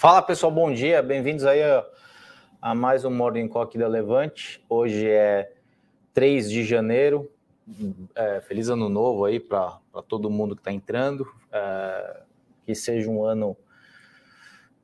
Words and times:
Fala 0.00 0.22
pessoal, 0.22 0.50
bom 0.50 0.72
dia, 0.72 1.02
bem-vindos 1.02 1.44
aí 1.44 1.62
a, 1.62 1.84
a, 2.62 2.74
mais 2.74 3.04
um 3.04 3.10
Morning 3.10 3.46
Call 3.46 3.60
aqui 3.60 3.76
da 3.76 3.86
Levante. 3.86 4.64
Hoje 4.66 5.06
é 5.06 5.52
3 6.14 6.50
de 6.50 6.64
janeiro, 6.64 7.30
é, 8.14 8.40
feliz 8.40 8.70
ano 8.70 8.88
novo 8.88 9.26
aí 9.26 9.38
para 9.38 9.78
todo 10.08 10.30
mundo 10.30 10.56
que 10.56 10.62
está 10.62 10.72
entrando, 10.72 11.30
é, 11.52 12.22
que 12.64 12.74
seja 12.74 13.10
um 13.10 13.22
ano 13.22 13.54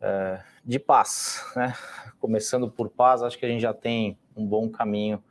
é, 0.02 0.42
de 0.62 0.78
paz, 0.78 1.50
né? 1.56 1.72
Começando 2.20 2.70
por 2.70 2.90
paz, 2.90 3.22
acho 3.22 3.38
que 3.38 3.46
a 3.46 3.48
gente 3.48 3.62
já 3.62 3.72
tem 3.72 4.18
um 4.36 4.46
bom 4.46 4.68
caminho 4.68 5.24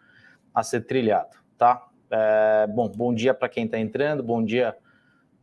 a 0.51 0.63
ser 0.63 0.81
trilhado, 0.81 1.37
tá? 1.59 1.87
É, 2.09 2.65
bom, 2.65 2.89
bom 2.89 3.13
dia 3.13 3.35
para 3.35 3.47
quem 3.47 3.65
está 3.65 3.77
entrando, 3.77 4.23
bom 4.23 4.43
dia 4.43 4.75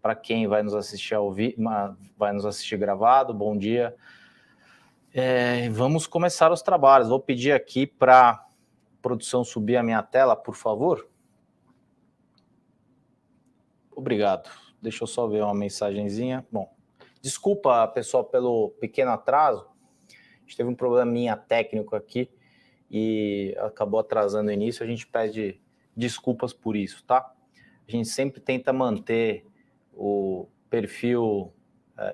para 0.03 0.17
quem 0.17 0.49
vai 0.49 0.65
nos 0.65 0.75
assistir 0.75 1.15
ao 1.15 1.33
vivo, 1.33 1.63
vai 2.19 2.33
nos 2.33 2.45
assistir 2.45 2.77
gravado, 2.77 3.33
bom 3.33 3.57
dia. 3.57 3.95
É, 5.15 5.69
vamos 5.69 6.07
começar 6.07 6.51
os 6.51 6.63
trabalhos. 6.63 7.11
Vou 7.11 7.21
pedir 7.21 7.53
aqui 7.53 7.87
para 7.87 8.47
produção 9.03 9.45
subir 9.45 9.77
a 9.77 9.83
minha 9.83 10.03
tela, 10.03 10.35
por 10.35 10.55
favor. 10.55 11.07
Obrigado. 13.95 14.49
Deixa 14.81 15.05
eu 15.05 15.07
só 15.07 15.27
ver 15.27 15.43
uma 15.43 15.55
mensagenzinha. 15.55 16.47
Bom, 16.51 16.75
desculpa, 17.21 17.87
pessoal, 17.89 18.25
pelo 18.25 18.71
pequeno 18.81 19.11
atraso. 19.11 19.67
A 20.09 20.41
gente 20.41 20.57
teve 20.57 20.71
um 20.71 20.75
probleminha 20.75 21.37
técnico 21.37 21.95
aqui 21.95 22.31
e 22.91 23.55
acabou 23.59 24.01
atrasando 24.01 24.49
o 24.49 24.53
início. 24.53 24.83
A 24.83 24.87
gente 24.87 25.07
pede 25.07 25.61
desculpas 25.95 26.55
por 26.55 26.75
isso, 26.75 27.05
tá? 27.05 27.35
A 27.87 27.91
gente 27.91 28.09
sempre 28.09 28.41
tenta 28.41 28.73
manter 28.73 29.47
o 29.93 30.49
perfil 30.71 31.53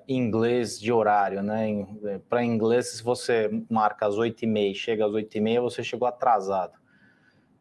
inglês 0.07 0.79
de 0.79 0.93
horário, 0.93 1.43
né? 1.43 1.87
Eh, 2.05 2.21
Para 2.29 2.45
inglês, 2.45 2.89
se 2.89 3.03
você 3.03 3.51
marca 3.71 4.07
às 4.07 4.17
8h30 4.17 4.73
e 4.73 4.75
chega 4.75 5.07
às 5.07 5.12
8h30, 5.12 5.61
você 5.61 5.83
chegou 5.83 6.07
atrasado. 6.09 6.75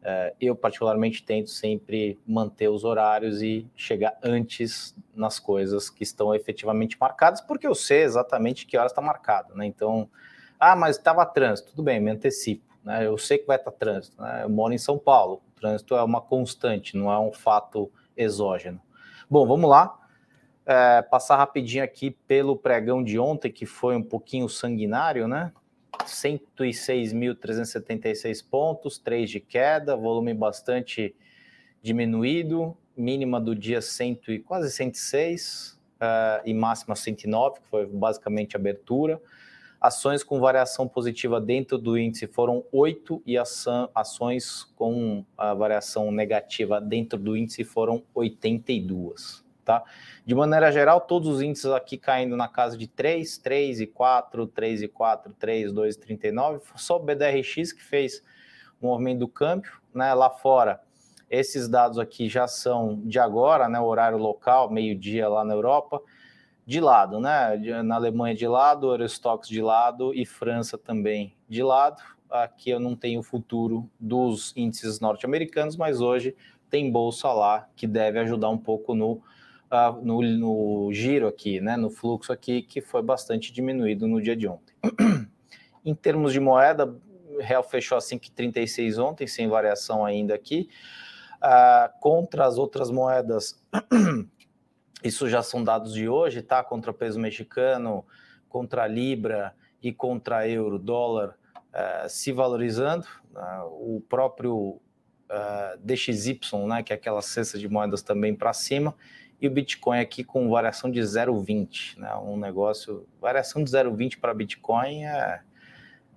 Uh, 0.00 0.34
eu, 0.40 0.54
particularmente, 0.54 1.24
tento 1.24 1.50
sempre 1.50 2.18
manter 2.24 2.68
os 2.68 2.84
horários 2.84 3.42
e 3.42 3.66
chegar 3.74 4.16
antes 4.22 4.96
nas 5.12 5.40
coisas 5.40 5.90
que 5.90 6.04
estão 6.04 6.32
efetivamente 6.34 6.96
marcadas, 7.00 7.40
porque 7.40 7.66
eu 7.66 7.74
sei 7.74 8.04
exatamente 8.04 8.64
que 8.64 8.76
horas 8.76 8.92
está 8.92 9.02
marcado, 9.02 9.56
né? 9.56 9.66
Então, 9.66 10.08
ah, 10.58 10.76
mas 10.76 10.96
estava 10.96 11.26
trânsito, 11.26 11.70
tudo 11.70 11.82
bem, 11.82 12.00
me 12.00 12.12
antecipo, 12.12 12.64
né? 12.84 13.06
Eu 13.06 13.18
sei 13.18 13.38
que 13.38 13.46
vai 13.46 13.56
estar 13.56 13.72
tá 13.72 13.76
trânsito, 13.76 14.22
né? 14.22 14.44
Eu 14.44 14.48
moro 14.48 14.72
em 14.72 14.78
São 14.78 14.96
Paulo, 14.96 15.42
o 15.56 15.60
trânsito 15.60 15.96
é 15.96 16.02
uma 16.02 16.20
constante, 16.20 16.96
não 16.96 17.10
é 17.10 17.18
um 17.18 17.32
fato 17.32 17.90
exógeno. 18.16 18.80
Bom, 19.28 19.46
vamos 19.46 19.68
lá 19.68 19.97
é, 20.68 21.00
passar 21.00 21.38
rapidinho 21.38 21.82
aqui 21.82 22.10
pelo 22.10 22.54
pregão 22.54 23.02
de 23.02 23.18
ontem, 23.18 23.50
que 23.50 23.64
foi 23.64 23.96
um 23.96 24.02
pouquinho 24.02 24.46
sanguinário, 24.50 25.26
né? 25.26 25.50
106.376 26.04 28.46
pontos, 28.46 28.98
3 28.98 29.30
de 29.30 29.40
queda, 29.40 29.96
volume 29.96 30.34
bastante 30.34 31.16
diminuído, 31.82 32.76
mínima 32.94 33.40
do 33.40 33.56
dia 33.56 33.80
100 33.80 34.20
e 34.28 34.40
quase 34.40 34.70
106 34.70 35.80
uh, 35.94 36.42
e 36.44 36.52
máxima 36.52 36.94
109, 36.94 37.60
que 37.60 37.68
foi 37.68 37.86
basicamente 37.86 38.54
abertura. 38.54 39.18
Ações 39.80 40.22
com 40.22 40.38
variação 40.38 40.86
positiva 40.86 41.40
dentro 41.40 41.78
do 41.78 41.96
índice 41.96 42.26
foram 42.26 42.62
8 42.70 43.22
e 43.24 43.38
ações 43.38 44.64
com 44.76 45.24
a 45.36 45.54
variação 45.54 46.12
negativa 46.12 46.78
dentro 46.78 47.18
do 47.18 47.34
índice 47.34 47.64
foram 47.64 48.02
82 48.14 49.47
tá? 49.68 49.84
De 50.24 50.34
maneira 50.34 50.72
geral, 50.72 50.98
todos 50.98 51.28
os 51.28 51.42
índices 51.42 51.70
aqui 51.72 51.98
caindo 51.98 52.34
na 52.38 52.48
casa 52.48 52.74
de 52.74 52.86
3, 52.86 53.36
3 53.36 53.82
e 53.82 53.86
4, 53.86 54.46
3 54.46 54.80
e 54.80 54.88
4, 54.88 55.34
3, 55.38 55.74
2 55.74 55.94
e 55.94 55.98
39, 55.98 56.60
só 56.76 56.96
o 56.96 57.00
BDRX 57.00 57.74
que 57.74 57.84
fez 57.84 58.22
o 58.80 58.86
movimento 58.86 59.18
do 59.18 59.28
câmbio, 59.28 59.70
né? 59.92 60.14
Lá 60.14 60.30
fora, 60.30 60.80
esses 61.28 61.68
dados 61.68 61.98
aqui 61.98 62.30
já 62.30 62.48
são 62.48 63.02
de 63.04 63.18
agora, 63.18 63.68
né? 63.68 63.78
Horário 63.78 64.16
local, 64.16 64.70
meio-dia 64.70 65.28
lá 65.28 65.44
na 65.44 65.52
Europa, 65.52 66.00
de 66.64 66.80
lado, 66.80 67.20
né? 67.20 67.54
Na 67.82 67.96
Alemanha 67.96 68.34
de 68.34 68.48
lado, 68.48 68.90
Eurostox 68.90 69.46
de 69.46 69.60
lado 69.60 70.14
e 70.14 70.24
França 70.24 70.78
também 70.78 71.36
de 71.46 71.62
lado. 71.62 72.02
Aqui 72.30 72.70
eu 72.70 72.80
não 72.80 72.96
tenho 72.96 73.20
o 73.20 73.22
futuro 73.22 73.86
dos 74.00 74.54
índices 74.56 74.98
norte-americanos, 74.98 75.76
mas 75.76 76.00
hoje 76.00 76.34
tem 76.70 76.90
bolsa 76.90 77.30
lá 77.32 77.68
que 77.76 77.86
deve 77.86 78.18
ajudar 78.18 78.48
um 78.48 78.56
pouco 78.56 78.94
no 78.94 79.22
uh, 79.72 80.04
no, 80.04 80.22
no, 80.22 80.92
giro 80.92 81.26
aqui, 81.26 81.60
né, 81.60 81.76
no 81.76 81.90
fluxo 81.90 82.32
aqui, 82.32 82.62
que 82.62 82.80
foi 82.80 83.02
bastante 83.02 83.52
diminuído 83.52 84.06
no 84.06 84.20
dia 84.20 84.36
de 84.36 84.48
ontem. 84.48 84.74
em 85.84 85.94
termos 85.94 86.32
de 86.32 86.40
moeda, 86.40 86.94
real 87.40 87.62
fechou 87.62 87.96
a 87.96 88.00
5,36 88.00 89.02
ontem, 89.02 89.26
sem 89.26 89.48
variação 89.48 90.04
ainda 90.04 90.34
aqui. 90.34 90.68
Uh, 91.36 92.00
contra 92.00 92.46
as 92.46 92.58
outras 92.58 92.90
moedas, 92.90 93.62
isso 95.04 95.28
já 95.28 95.42
são 95.42 95.62
dados 95.62 95.94
de 95.94 96.08
hoje, 96.08 96.42
tá? 96.42 96.64
Contra 96.64 96.92
peso 96.92 97.20
mexicano, 97.20 98.04
contra 98.48 98.84
a 98.84 98.86
libra 98.88 99.54
e 99.82 99.92
contra 99.92 100.48
euro, 100.48 100.78
dólar 100.78 101.36
uh, 101.68 102.08
se 102.08 102.32
valorizando. 102.32 103.06
Uh, 103.32 103.96
o 103.96 104.00
próprio 104.08 104.80
uh, 105.28 105.78
DXY, 105.78 106.40
né, 106.66 106.82
que 106.82 106.92
é 106.92 106.96
aquela 106.96 107.22
cesta 107.22 107.58
de 107.58 107.68
moedas 107.68 108.02
também 108.02 108.34
para 108.34 108.52
cima, 108.52 108.94
e 109.40 109.46
o 109.46 109.50
Bitcoin 109.50 110.00
aqui 110.00 110.24
com 110.24 110.50
variação 110.50 110.90
de 110.90 111.00
0,20, 111.00 111.96
né? 111.98 112.14
Um 112.16 112.36
negócio, 112.36 113.06
variação 113.20 113.62
de 113.62 113.70
0,20 113.70 114.18
para 114.18 114.34
Bitcoin 114.34 115.04
é, 115.04 115.40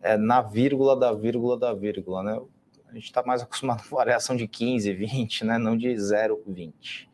é 0.01 0.17
na 0.17 0.41
vírgula 0.41 0.99
da 0.99 1.13
vírgula 1.13 1.57
da 1.57 1.73
vírgula, 1.73 2.23
né? 2.23 2.41
A 2.89 2.93
gente 2.93 3.05
está 3.05 3.23
mais 3.23 3.41
acostumado 3.43 3.87
com 3.87 3.95
variação 3.95 4.35
de 4.35 4.47
15, 4.47 4.91
20, 4.93 5.45
né? 5.45 5.57
Não 5.57 5.77
de 5.77 5.89
0,20. 5.89 7.03
Uh, 7.03 7.07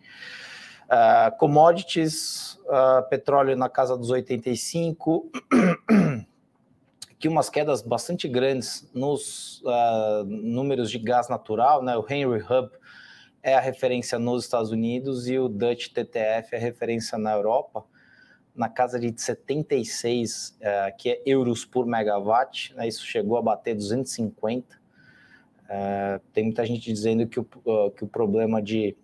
ah, 0.89 1.35
commodities, 1.37 2.57
uh, 2.63 3.07
petróleo 3.09 3.57
na 3.57 3.67
casa 3.67 3.97
dos 3.97 4.09
85, 4.09 5.29
aqui 7.11 7.27
umas 7.27 7.49
quedas 7.49 7.81
bastante 7.81 8.25
grandes 8.25 8.89
nos 8.93 9.61
uh, 9.63 10.23
números 10.23 10.89
de 10.89 10.97
gás 10.97 11.27
natural, 11.27 11.83
né? 11.83 11.97
O 11.97 12.05
Henry 12.09 12.41
Hub 12.41 12.71
é 13.47 13.55
a 13.55 13.61
referência 13.61 14.19
nos 14.19 14.43
Estados 14.43 14.71
Unidos 14.71 15.29
e 15.29 15.39
o 15.39 15.47
Dutch 15.47 15.87
TTF 15.87 16.53
é 16.53 16.57
a 16.57 16.59
referência 16.59 17.17
na 17.17 17.31
Europa, 17.31 17.85
na 18.53 18.67
casa 18.67 18.99
de 18.99 19.13
76 19.15 20.57
é, 20.59 20.91
que 20.91 21.11
é 21.11 21.21
euros 21.25 21.63
por 21.63 21.85
megawatt, 21.85 22.75
né, 22.75 22.85
isso 22.85 23.05
chegou 23.05 23.37
a 23.37 23.41
bater 23.41 23.73
250. 23.73 24.77
É, 25.69 26.19
tem 26.33 26.43
muita 26.43 26.65
gente 26.65 26.91
dizendo 26.91 27.25
que 27.25 27.39
o, 27.39 27.47
uh, 27.65 27.89
que 27.91 28.03
o 28.03 28.07
problema 28.07 28.61
de, 28.61 28.97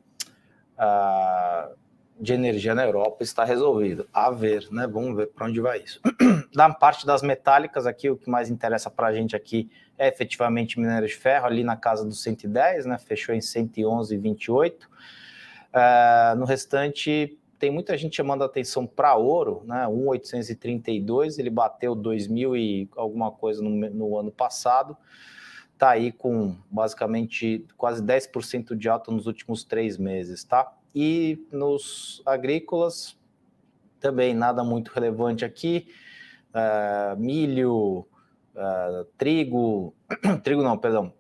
uh, 0.77 1.73
de 2.19 2.33
energia 2.33 2.75
na 2.75 2.85
Europa 2.85 3.23
está 3.23 3.43
resolvido. 3.43 4.07
A 4.13 4.29
ver, 4.29 4.67
né? 4.71 4.87
Vamos 4.87 5.15
ver 5.15 5.27
para 5.27 5.47
onde 5.47 5.59
vai 5.59 5.79
isso. 5.79 5.99
da 6.53 6.69
parte 6.69 7.05
das 7.05 7.21
metálicas, 7.21 7.85
aqui 7.85 8.09
o 8.09 8.17
que 8.17 8.29
mais 8.29 8.49
interessa 8.49 8.89
para 8.89 9.07
a 9.07 9.13
gente 9.13 9.35
aqui 9.35 9.69
é 9.97 10.07
efetivamente 10.07 10.79
minério 10.79 11.07
de 11.07 11.15
ferro, 11.15 11.45
ali 11.45 11.63
na 11.63 11.75
casa 11.75 12.05
dos 12.05 12.21
110, 12.23 12.85
né? 12.85 12.97
Fechou 12.97 13.33
em 13.33 13.39
111,28. 13.39 14.73
Uh, 14.73 14.87
é, 15.73 16.35
no 16.35 16.45
restante, 16.45 17.37
tem 17.59 17.71
muita 17.71 17.97
gente 17.97 18.15
chamando 18.15 18.43
atenção 18.43 18.85
para 18.85 19.15
ouro, 19.15 19.63
né? 19.65 19.87
1,832, 19.87 21.39
ele 21.39 21.49
bateu 21.49 21.95
2.000 21.95 22.57
e 22.57 22.89
alguma 22.95 23.31
coisa 23.31 23.61
no, 23.61 23.69
no 23.69 24.17
ano 24.17 24.31
passado. 24.31 24.95
Está 25.73 25.89
aí 25.91 26.11
com 26.11 26.55
basicamente 26.69 27.65
quase 27.75 28.01
10% 28.03 28.75
de 28.75 28.87
alta 28.87 29.11
nos 29.11 29.27
últimos 29.27 29.63
três 29.63 29.97
meses, 29.97 30.43
tá? 30.43 30.71
E 30.93 31.45
nos 31.51 32.21
agrícolas, 32.25 33.17
também 33.99 34.33
nada 34.33 34.63
muito 34.63 34.89
relevante 34.89 35.43
aqui. 35.45 35.87
Uh, 36.53 37.19
milho, 37.19 38.05
uh, 38.55 39.05
trigo, 39.17 39.93
trigo 40.43 40.61
não, 40.61 40.77
perdão, 40.77 41.11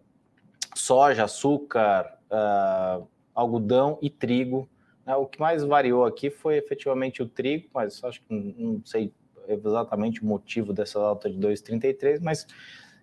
soja, 0.75 1.23
açúcar, 1.23 2.19
uh, 2.29 3.07
algodão 3.33 3.97
e 4.01 4.09
trigo. 4.09 4.69
O 5.05 5.25
que 5.25 5.39
mais 5.39 5.63
variou 5.63 6.05
aqui 6.05 6.29
foi 6.29 6.57
efetivamente 6.57 7.21
o 7.21 7.27
trigo, 7.27 7.67
mas 7.73 8.01
acho 8.03 8.21
que 8.21 8.33
não 8.33 8.81
sei 8.85 9.11
exatamente 9.47 10.21
o 10.21 10.25
motivo 10.25 10.71
dessa 10.71 10.97
alta 10.99 11.29
de 11.29 11.37
2,33, 11.37 12.19
mas 12.21 12.47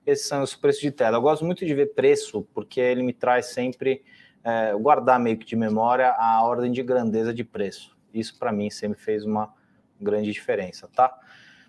esses 0.07 0.27
são 0.27 0.43
os 0.43 0.55
preços 0.55 0.81
de 0.81 0.91
tela. 0.91 1.19
Eu 1.19 1.23
gosto 1.23 1.45
muito 1.45 1.65
de 1.65 1.75
ver 1.75 1.95
preço, 1.95 2.47
porque 2.55 2.81
ele 2.81 3.03
me 3.03 3.13
traz 3.13 3.47
sempre, 3.47 4.03
é, 4.45 4.75
guardar 4.75 5.19
meio 5.19 5.39
que 5.39 5.47
de 5.47 5.57
memória 5.57 6.15
a 6.19 6.43
ordem 6.43 6.73
de 6.73 6.83
grandeza 6.83 7.33
de 7.33 7.45
preço. 7.45 7.97
Isso 8.13 8.39
para 8.39 8.53
mim 8.53 8.71
sempre 8.71 9.01
fez 9.01 9.25
uma 9.25 9.53
grande 10.01 10.33
diferença, 10.33 10.89
tá? 10.95 11.17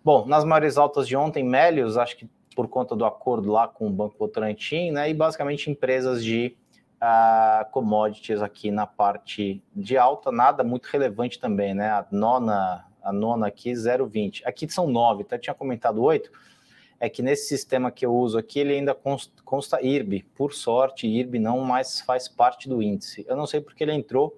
Bom, 0.04 0.26
nas 0.26 0.44
maiores 0.44 0.78
altas 0.78 1.08
de 1.08 1.16
ontem, 1.16 1.44
Melios, 1.44 1.98
acho 1.98 2.18
que 2.18 2.30
por 2.56 2.68
conta 2.68 2.96
do 2.96 3.06
acordo 3.06 3.52
lá 3.52 3.68
com 3.68 3.88
o 3.88 3.90
Banco 3.92 4.16
Votorantim, 4.18 4.92
né? 4.92 5.10
E 5.10 5.14
basicamente 5.14 5.70
empresas 5.70 6.24
de 6.24 6.56
uh, 7.02 7.70
commodities 7.72 8.42
aqui 8.42 8.72
na 8.72 8.88
parte 8.88 9.64
de 9.76 9.98
alta, 9.98 10.32
nada 10.32 10.64
muito 10.64 10.86
relevante 10.86 11.40
também, 11.40 11.74
né? 11.74 11.90
A 11.90 12.06
nona 12.12 12.86
A 13.02 13.12
nona 13.12 13.48
aqui, 13.48 13.72
0,20. 13.72 14.42
Aqui 14.46 14.70
são 14.70 14.88
nove, 14.88 15.24
até 15.24 15.38
tinha 15.38 15.54
comentado 15.54 16.02
oito. 16.02 16.32
É 17.04 17.10
que 17.10 17.24
nesse 17.24 17.48
sistema 17.48 17.90
que 17.90 18.06
eu 18.06 18.14
uso 18.14 18.38
aqui, 18.38 18.60
ele 18.60 18.76
ainda 18.76 18.96
consta, 19.44 19.82
IRB. 19.82 20.24
Por 20.36 20.54
sorte, 20.54 21.08
IRB 21.08 21.40
não 21.40 21.60
mais 21.62 22.00
faz 22.02 22.28
parte 22.28 22.70
do 22.70 22.80
índice. 22.80 23.26
Eu 23.28 23.36
não 23.36 23.48
sei 23.48 23.60
porque 23.60 23.84
ele 23.84 23.92
entrou 23.92 24.38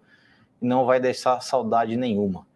e 0.62 0.65
não 0.65 0.86
vai 0.86 0.98
deixar 0.98 1.42
saudade 1.42 1.98
nenhuma. 1.98 2.48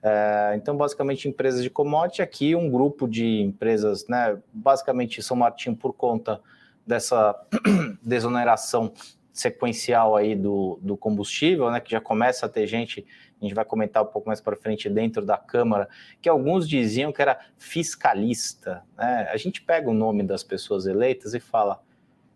É, 0.00 0.54
então, 0.54 0.76
basicamente, 0.76 1.28
empresas 1.28 1.64
de 1.64 1.68
commodity, 1.68 2.22
aqui 2.22 2.54
um 2.54 2.70
grupo 2.70 3.08
de 3.08 3.40
empresas, 3.40 4.06
né? 4.06 4.38
Basicamente, 4.52 5.20
São 5.20 5.36
Martinho, 5.36 5.74
por 5.74 5.92
conta 5.92 6.40
dessa 6.86 7.34
desoneração 8.00 8.92
sequencial 9.36 10.16
aí 10.16 10.34
do, 10.34 10.78
do 10.80 10.96
combustível, 10.96 11.70
né? 11.70 11.78
Que 11.78 11.90
já 11.90 12.00
começa 12.00 12.46
a 12.46 12.48
ter 12.48 12.66
gente, 12.66 13.06
a 13.40 13.44
gente 13.44 13.54
vai 13.54 13.64
comentar 13.64 14.02
um 14.02 14.06
pouco 14.06 14.28
mais 14.28 14.40
para 14.40 14.56
frente 14.56 14.88
dentro 14.88 15.24
da 15.24 15.36
Câmara, 15.36 15.88
que 16.20 16.28
alguns 16.28 16.68
diziam 16.68 17.12
que 17.12 17.20
era 17.20 17.38
fiscalista. 17.58 18.82
Né? 18.96 19.28
A 19.30 19.36
gente 19.36 19.62
pega 19.62 19.90
o 19.90 19.94
nome 19.94 20.22
das 20.22 20.42
pessoas 20.42 20.86
eleitas 20.86 21.34
e 21.34 21.40
fala 21.40 21.80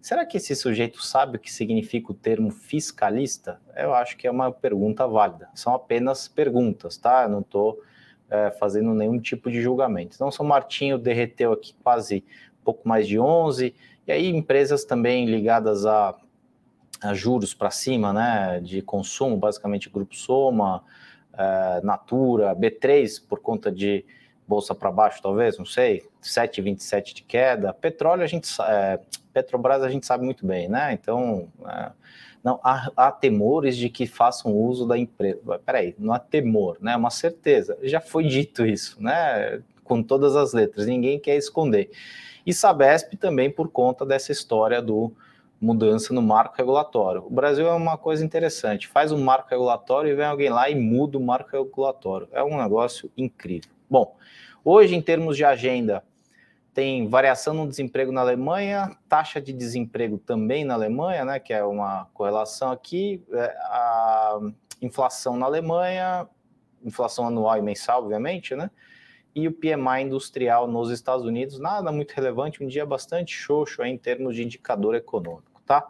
Será 0.01 0.25
que 0.25 0.39
esse 0.39 0.57
sujeito 0.57 1.05
sabe 1.05 1.37
o 1.37 1.39
que 1.39 1.53
significa 1.53 2.11
o 2.11 2.15
termo 2.15 2.51
fiscalista? 2.51 3.61
Eu 3.77 3.93
acho 3.93 4.17
que 4.17 4.27
é 4.27 4.31
uma 4.31 4.51
pergunta 4.51 5.07
válida. 5.07 5.51
São 5.55 5.75
apenas 5.75 6.27
perguntas, 6.27 6.97
tá? 6.97 7.25
Eu 7.25 7.29
não 7.29 7.41
estou 7.41 7.79
é, 8.31 8.51
fazendo 8.53 8.95
nenhum 8.95 9.19
tipo 9.21 9.51
de 9.51 9.61
julgamento. 9.61 10.15
Então, 10.15 10.31
São 10.31 10.47
Martinho 10.47 10.97
derreteu 10.97 11.53
aqui 11.53 11.75
quase 11.83 12.25
pouco 12.65 12.89
mais 12.89 13.07
de 13.07 13.19
11, 13.19 13.75
e 14.07 14.13
aí 14.13 14.29
empresas 14.29 14.85
também 14.85 15.27
ligadas 15.27 15.85
a 15.85 16.17
juros 17.15 17.55
para 17.55 17.71
cima, 17.71 18.13
né, 18.13 18.61
de 18.61 18.83
consumo, 18.83 19.37
basicamente 19.37 19.89
Grupo 19.89 20.15
Soma, 20.15 20.85
é, 21.33 21.81
Natura, 21.83 22.55
B3, 22.55 23.23
por 23.27 23.41
conta 23.41 23.71
de 23.71 24.05
bolsa 24.47 24.75
para 24.75 24.91
baixo, 24.91 25.23
talvez, 25.23 25.57
não 25.57 25.65
sei, 25.65 26.03
7,27 26.23 27.15
de 27.15 27.23
queda. 27.23 27.73
Petróleo, 27.73 28.25
a 28.25 28.27
gente 28.27 28.51
é, 28.63 28.99
Petrobras 29.33 29.83
a 29.83 29.89
gente 29.89 30.05
sabe 30.07 30.25
muito 30.25 30.45
bem, 30.45 30.69
né? 30.69 30.93
Então, 30.93 31.49
é, 31.67 31.93
não 32.43 32.59
há, 32.65 32.91
há, 32.97 33.13
temores 33.13 33.77
de 33.77 33.89
que 33.89 34.07
façam 34.07 34.53
uso 34.53 34.87
da 34.87 34.99
empresa. 34.99 35.59
Peraí, 35.65 35.95
não 35.99 36.13
há 36.13 36.19
temor, 36.19 36.79
né? 36.81 36.93
É 36.93 36.97
uma 36.97 37.11
certeza. 37.11 37.79
Já 37.83 38.01
foi 38.01 38.27
dito 38.27 38.67
isso, 38.67 39.01
né? 39.01 39.63
Com 39.85 40.03
todas 40.03 40.35
as 40.35 40.53
letras, 40.53 40.87
ninguém 40.87 41.19
quer 41.19 41.37
esconder. 41.37 41.91
E 42.45 42.53
Sabesp 42.53 43.17
também 43.17 43.51
por 43.51 43.69
conta 43.69 44.05
dessa 44.05 44.33
história 44.33 44.83
do 44.83 45.13
mudança 45.61 46.15
no 46.15 46.23
marco 46.23 46.57
regulatório. 46.57 47.25
O 47.27 47.31
Brasil 47.31 47.67
é 47.67 47.73
uma 47.73 47.99
coisa 47.99 48.25
interessante, 48.25 48.89
faz 48.89 49.13
um 49.13 49.23
marco 49.23 49.51
regulatório 49.51 50.11
e 50.11 50.15
vem 50.15 50.25
alguém 50.25 50.49
lá 50.49 50.71
e 50.71 50.75
muda 50.75 51.19
o 51.19 51.21
marco 51.21 51.51
regulatório. 51.53 52.29
É 52.33 52.43
um 52.43 52.61
negócio 52.61 53.11
incrível. 53.17 53.71
Bom, 53.89 54.17
hoje 54.65 54.95
em 54.95 55.03
termos 55.03 55.37
de 55.37 55.45
agenda, 55.45 56.03
tem 56.73 57.09
variação 57.09 57.53
no 57.53 57.69
desemprego 57.69 58.13
na 58.13 58.21
Alemanha, 58.21 58.97
taxa 59.09 59.41
de 59.41 59.53
desemprego 59.53 60.19
também 60.19 60.65
na 60.65 60.75
Alemanha, 60.75 61.25
né, 61.25 61.39
que 61.39 61.53
é 61.53 61.65
uma 61.65 62.07
correlação 62.15 62.71
aqui, 62.71 63.23
é, 63.33 63.57
a 63.65 64.39
inflação 64.81 65.37
na 65.37 65.47
Alemanha, 65.47 66.27
inflação 66.83 67.27
anual 67.27 67.59
e 67.59 67.63
mensal, 67.63 68.03
obviamente, 68.03 68.55
né, 68.55 68.71
e 69.35 69.47
o 69.47 69.53
PMI 69.53 70.03
industrial 70.03 70.67
nos 70.67 70.91
Estados 70.91 71.25
Unidos, 71.25 71.59
nada 71.59 71.91
muito 71.93 72.13
relevante, 72.13 72.63
um 72.63 72.67
dia 72.67 72.87
bastante 72.87 73.35
xoxo 73.35 73.83
em 73.83 73.99
termos 73.99 74.35
de 74.35 74.45
indicador 74.45 74.95
econômico, 74.95 75.50
tá? 75.71 75.89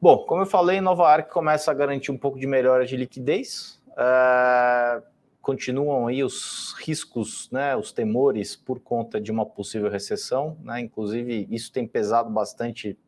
Bom, 0.00 0.24
como 0.24 0.40
eu 0.40 0.46
falei, 0.46 0.80
Nova 0.80 1.02
York 1.02 1.30
começa 1.30 1.70
a 1.70 1.74
garantir 1.74 2.10
um 2.10 2.16
pouco 2.16 2.40
de 2.40 2.46
melhora 2.46 2.86
de 2.86 2.96
liquidez, 2.96 3.82
uh, 3.90 5.02
continuam 5.42 6.06
aí 6.06 6.24
os 6.24 6.74
riscos, 6.78 7.50
né, 7.50 7.76
os 7.76 7.92
temores 7.92 8.56
por 8.56 8.80
conta 8.80 9.20
de 9.20 9.30
uma 9.30 9.44
possível 9.44 9.90
recessão, 9.90 10.56
né? 10.62 10.80
Inclusive, 10.80 11.46
isso 11.50 11.70
tem 11.70 11.86
pesado 11.86 12.30
bastante 12.30 12.98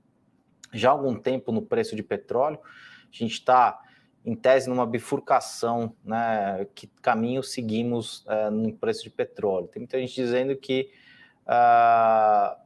já 0.70 0.90
há 0.90 0.92
algum 0.92 1.14
tempo 1.14 1.50
no 1.50 1.62
preço 1.62 1.96
de 1.96 2.02
petróleo. 2.02 2.58
A 2.62 3.16
gente 3.16 3.32
está, 3.32 3.80
em 4.22 4.34
tese, 4.34 4.68
numa 4.68 4.84
bifurcação, 4.84 5.94
né? 6.04 6.66
Que 6.74 6.88
caminho 7.00 7.42
seguimos 7.42 8.22
é, 8.28 8.50
no 8.50 8.70
preço 8.74 9.02
de 9.02 9.10
petróleo? 9.10 9.66
Tem 9.68 9.80
muita 9.80 9.98
gente 9.98 10.14
dizendo 10.14 10.54
que 10.56 10.90
uh, 11.46 12.59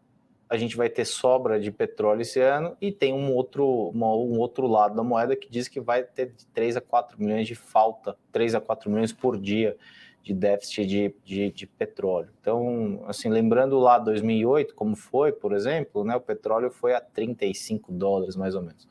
a 0.54 0.56
gente 0.56 0.76
vai 0.76 0.88
ter 0.88 1.04
sobra 1.04 1.58
de 1.58 1.72
petróleo 1.72 2.22
esse 2.22 2.40
ano 2.40 2.76
e 2.80 2.92
tem 2.92 3.12
um 3.12 3.32
outro, 3.32 3.88
uma, 3.88 4.06
um 4.14 4.38
outro 4.38 4.68
lado 4.68 4.94
da 4.94 5.02
moeda 5.02 5.34
que 5.34 5.50
diz 5.50 5.66
que 5.66 5.80
vai 5.80 6.04
ter 6.04 6.32
de 6.32 6.46
3 6.46 6.76
a 6.76 6.80
4 6.80 7.20
milhões 7.20 7.46
de 7.46 7.56
falta, 7.56 8.16
3 8.30 8.54
a 8.54 8.60
4 8.60 8.88
milhões 8.88 9.12
por 9.12 9.36
dia 9.36 9.76
de 10.22 10.32
déficit 10.32 10.86
de, 10.86 11.14
de, 11.24 11.50
de, 11.50 11.66
petróleo. 11.66 12.30
Então, 12.40 13.04
assim, 13.06 13.28
lembrando 13.28 13.78
lá 13.78 13.98
2008, 13.98 14.74
como 14.74 14.94
foi, 14.94 15.32
por 15.32 15.52
exemplo, 15.52 16.04
né, 16.04 16.14
o 16.14 16.20
petróleo 16.20 16.70
foi 16.70 16.94
a 16.94 17.00
35 17.00 17.92
dólares, 17.92 18.36
mais 18.36 18.54
ou 18.54 18.62
menos. 18.62 18.88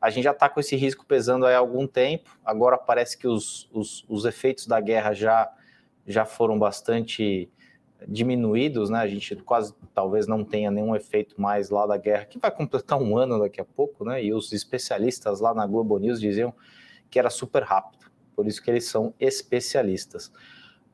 A 0.00 0.10
gente 0.10 0.24
já 0.24 0.32
está 0.32 0.48
com 0.48 0.58
esse 0.58 0.74
risco 0.74 1.06
pesando 1.06 1.46
há 1.46 1.56
algum 1.56 1.86
tempo, 1.86 2.36
agora 2.44 2.76
parece 2.76 3.16
que 3.16 3.28
os, 3.28 3.70
os, 3.72 4.04
os 4.08 4.24
efeitos 4.24 4.66
da 4.66 4.80
guerra 4.80 5.14
já, 5.14 5.48
já 6.06 6.24
foram 6.24 6.58
bastante 6.58 7.48
diminuídos, 8.08 8.90
né? 8.90 8.98
A 8.98 9.06
gente 9.06 9.36
quase 9.36 9.74
talvez 9.94 10.26
não 10.26 10.44
tenha 10.44 10.70
nenhum 10.70 10.94
efeito 10.94 11.40
mais 11.40 11.70
lá 11.70 11.86
da 11.86 11.96
guerra, 11.96 12.24
que 12.24 12.38
vai 12.38 12.50
completar 12.54 13.00
um 13.00 13.16
ano 13.16 13.38
daqui 13.38 13.60
a 13.60 13.64
pouco, 13.64 14.04
né? 14.04 14.22
E 14.22 14.32
os 14.32 14.52
especialistas 14.52 15.40
lá 15.40 15.54
na 15.54 15.66
Globo 15.66 15.98
News 15.98 16.20
diziam 16.20 16.54
que 17.10 17.18
era 17.18 17.30
super 17.30 17.62
rápido, 17.62 18.06
por 18.34 18.46
isso 18.46 18.62
que 18.62 18.70
eles 18.70 18.86
são 18.86 19.12
especialistas. 19.20 20.32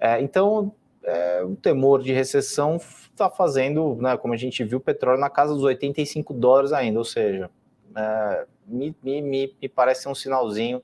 É, 0.00 0.21
então, 0.21 0.75
é, 1.03 1.43
o 1.45 1.55
temor 1.57 2.03
de 2.03 2.12
recessão 2.12 2.77
está 2.77 3.31
fazendo, 3.31 3.97
né, 3.97 4.17
como 4.17 4.35
a 4.35 4.37
gente 4.37 4.62
viu, 4.65 4.79
o 4.79 4.81
petróleo 4.81 5.21
na 5.21 5.31
casa 5.31 5.55
dos 5.55 5.62
85 5.62 6.35
dólares 6.35 6.73
ainda, 6.73 6.99
ou 6.99 7.05
seja, 7.05 7.50
é, 7.97 8.47
me, 8.67 8.95
me, 9.03 9.23
me, 9.23 9.69
parece 9.69 10.09
um 10.09 10.15
sinalzinho, 10.15 10.83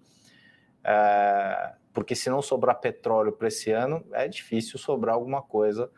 é, 0.82 1.72
porque 1.92 2.14
se 2.14 2.30
não 2.30 2.40
sobrar 2.40 2.80
petróleo 2.80 3.32
para 3.32 3.48
esse 3.48 3.70
ano, 3.70 4.04
é 4.12 4.26
difícil 4.26 4.78
sobrar 4.78 5.14
alguma 5.14 5.42
coisa 5.42 5.90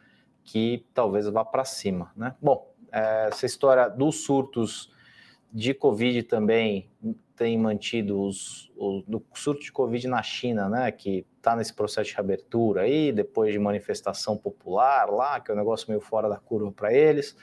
que 0.46 0.86
talvez 0.94 1.28
vá 1.28 1.44
para 1.44 1.64
cima, 1.64 2.12
né? 2.16 2.34
Bom, 2.40 2.72
é, 2.92 3.26
essa 3.28 3.44
história 3.44 3.88
dos 3.88 4.24
surtos 4.24 4.92
de 5.52 5.74
Covid 5.74 6.22
também 6.22 6.88
tem 7.34 7.58
mantido 7.58 8.22
os, 8.22 8.70
o 8.76 9.02
do 9.06 9.22
surto 9.34 9.60
de 9.60 9.72
Covid 9.72 10.06
na 10.06 10.22
China, 10.22 10.68
né? 10.68 10.90
Que 10.92 11.26
está 11.36 11.56
nesse 11.56 11.74
processo 11.74 12.10
de 12.10 12.14
reabertura 12.14 12.82
aí, 12.82 13.12
depois 13.12 13.52
de 13.52 13.58
manifestação 13.58 14.36
popular 14.36 15.10
lá, 15.10 15.40
que 15.40 15.50
é 15.50 15.54
um 15.54 15.56
negócio 15.58 15.88
meio 15.88 16.00
fora 16.00 16.28
da 16.28 16.36
curva 16.36 16.70
para 16.70 16.94
eles. 16.94 17.36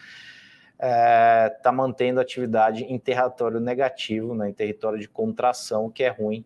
Está 0.74 0.88
é, 0.88 1.50
tá 1.50 1.72
mantendo 1.72 2.20
atividade 2.20 2.84
em 2.86 2.98
território 2.98 3.60
negativo, 3.60 4.34
né, 4.34 4.50
em 4.50 4.54
território 4.54 4.98
de 4.98 5.08
contração, 5.08 5.90
que 5.90 6.04
é 6.04 6.10
ruim 6.10 6.44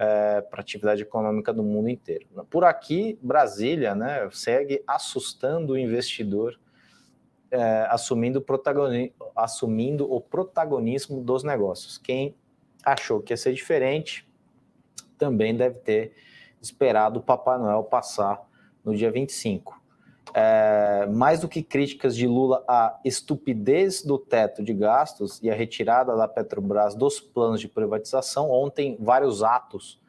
é, 0.00 0.40
para 0.40 0.60
a 0.60 0.62
atividade 0.62 1.02
econômica 1.02 1.52
do 1.52 1.62
mundo 1.62 1.90
inteiro. 1.90 2.26
Por 2.48 2.64
aqui, 2.64 3.18
Brasília 3.20 3.94
né, 3.94 4.26
segue 4.32 4.82
assustando 4.86 5.74
o 5.74 5.78
investidor, 5.78 6.58
é, 7.50 7.86
assumindo, 7.90 8.40
protagoni 8.40 9.12
assumindo 9.36 10.10
o 10.10 10.18
protagonismo 10.18 11.22
dos 11.22 11.44
negócios. 11.44 11.98
Quem 11.98 12.34
achou 12.82 13.20
que 13.20 13.34
ia 13.34 13.36
ser 13.36 13.52
diferente 13.52 14.26
também 15.18 15.54
deve 15.54 15.78
ter 15.80 16.14
esperado 16.62 17.20
o 17.20 17.22
Papai 17.22 17.58
Noel 17.58 17.84
passar 17.84 18.40
no 18.82 18.96
dia 18.96 19.12
25 19.12 19.79
é, 20.34 21.06
mais 21.06 21.40
do 21.40 21.48
que 21.48 21.62
críticas 21.62 22.16
de 22.16 22.26
Lula 22.26 22.64
à 22.68 22.98
estupidez 23.04 24.02
do 24.02 24.18
teto 24.18 24.62
de 24.62 24.72
gastos 24.72 25.40
e 25.42 25.50
a 25.50 25.54
retirada 25.54 26.16
da 26.16 26.28
Petrobras 26.28 26.94
dos 26.94 27.20
planos 27.20 27.60
de 27.60 27.68
privatização, 27.68 28.50
ontem 28.50 28.96
vários 29.00 29.42
atos 29.42 30.00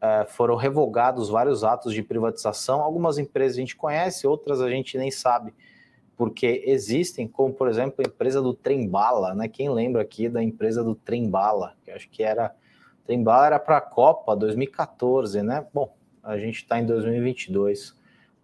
é, 0.00 0.24
foram 0.26 0.56
revogados, 0.56 1.28
vários 1.28 1.64
atos 1.64 1.92
de 1.92 2.02
privatização. 2.02 2.80
Algumas 2.80 3.18
empresas 3.18 3.56
a 3.56 3.60
gente 3.60 3.76
conhece, 3.76 4.26
outras 4.26 4.60
a 4.60 4.70
gente 4.70 4.96
nem 4.96 5.10
sabe 5.10 5.52
porque 6.18 6.64
existem, 6.66 7.28
como 7.28 7.54
por 7.54 7.68
exemplo 7.68 8.04
a 8.04 8.08
empresa 8.08 8.42
do 8.42 8.52
Trembala, 8.52 9.36
né? 9.36 9.46
Quem 9.46 9.70
lembra 9.70 10.02
aqui 10.02 10.28
da 10.28 10.42
empresa 10.42 10.82
do 10.82 10.96
Trembala? 10.96 11.76
Que 11.84 11.92
acho 11.92 12.10
que 12.10 12.24
era 12.24 12.52
Trembala 13.06 13.46
era 13.46 13.58
para 13.60 13.76
a 13.76 13.80
Copa 13.80 14.34
2014, 14.34 15.40
né? 15.42 15.64
Bom, 15.72 15.96
a 16.20 16.36
gente 16.36 16.56
está 16.56 16.80
em 16.80 16.84
2022 16.84 17.96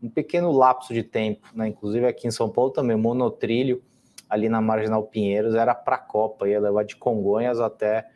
um 0.05 0.11
pequeno 0.11 0.53
lapso 0.53 0.93
de 0.93 1.03
tempo, 1.03 1.49
né? 1.55 1.67
Inclusive 1.69 2.07
aqui 2.07 2.29
em 2.29 2.31
São 2.31 2.51
Paulo 2.51 2.71
também, 2.71 2.95
monotrilho 2.95 3.83
ali 4.29 4.51
na 4.51 4.61
Marginal 4.61 5.03
Pinheiros 5.05 5.55
era 5.55 5.75
para 5.75 5.97
a 5.97 5.99
Copa, 5.99 6.47
ia 6.47 6.61
levar 6.61 6.85
de 6.85 6.95
Congonhas 6.95 7.59
até 7.59 8.07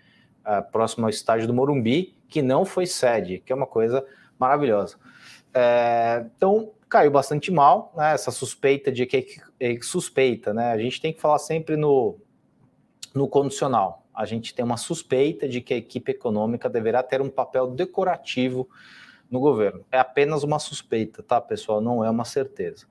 uh, 0.41 0.71
próximo 0.71 1.07
ao 1.07 1.11
estádio 1.11 1.47
do 1.47 1.55
Morumbi, 1.55 2.15
que 2.29 2.43
não 2.43 2.67
foi 2.67 2.87
sede, 2.87 3.39
que 3.39 3.53
é 3.53 3.57
uma 3.57 3.67
coisa 3.67 4.05
maravilhosa. 4.39 4.97
É, 5.55 6.27
então 6.37 6.73
caiu 6.91 7.11
bastante 7.11 7.51
mal, 7.51 7.93
né? 7.97 8.13
Essa 8.13 8.31
suspeita 8.31 8.93
de 8.93 9.07
que 9.07 9.41
suspeita, 9.81 10.53
né? 10.53 10.73
A 10.73 10.79
gente 10.79 11.01
tem 11.01 11.13
que 11.13 11.21
falar 11.21 11.39
sempre 11.39 11.75
no, 11.75 12.19
no 13.15 13.27
condicional. 13.27 14.05
A 14.15 14.27
gente 14.27 14.55
tem 14.55 14.63
uma 14.63 14.77
suspeita 14.77 15.49
de 15.49 15.63
que 15.63 15.73
a 15.73 15.77
equipe 15.79 16.13
econômica 16.13 16.69
deverá 16.69 17.03
ter 17.03 17.23
um 17.23 17.31
papel 17.31 17.67
decorativo 17.69 18.69
no 19.31 19.41
governo. 19.41 19.85
É 19.91 19.99
apenas 19.99 20.43
uma 20.43 20.59
suspeita, 20.59 21.23
tá, 21.23 21.41
pessoal? 21.41 21.81
Não 21.81 22.05
é 22.05 22.11
uma 22.11 22.25
certeza. 22.25 22.87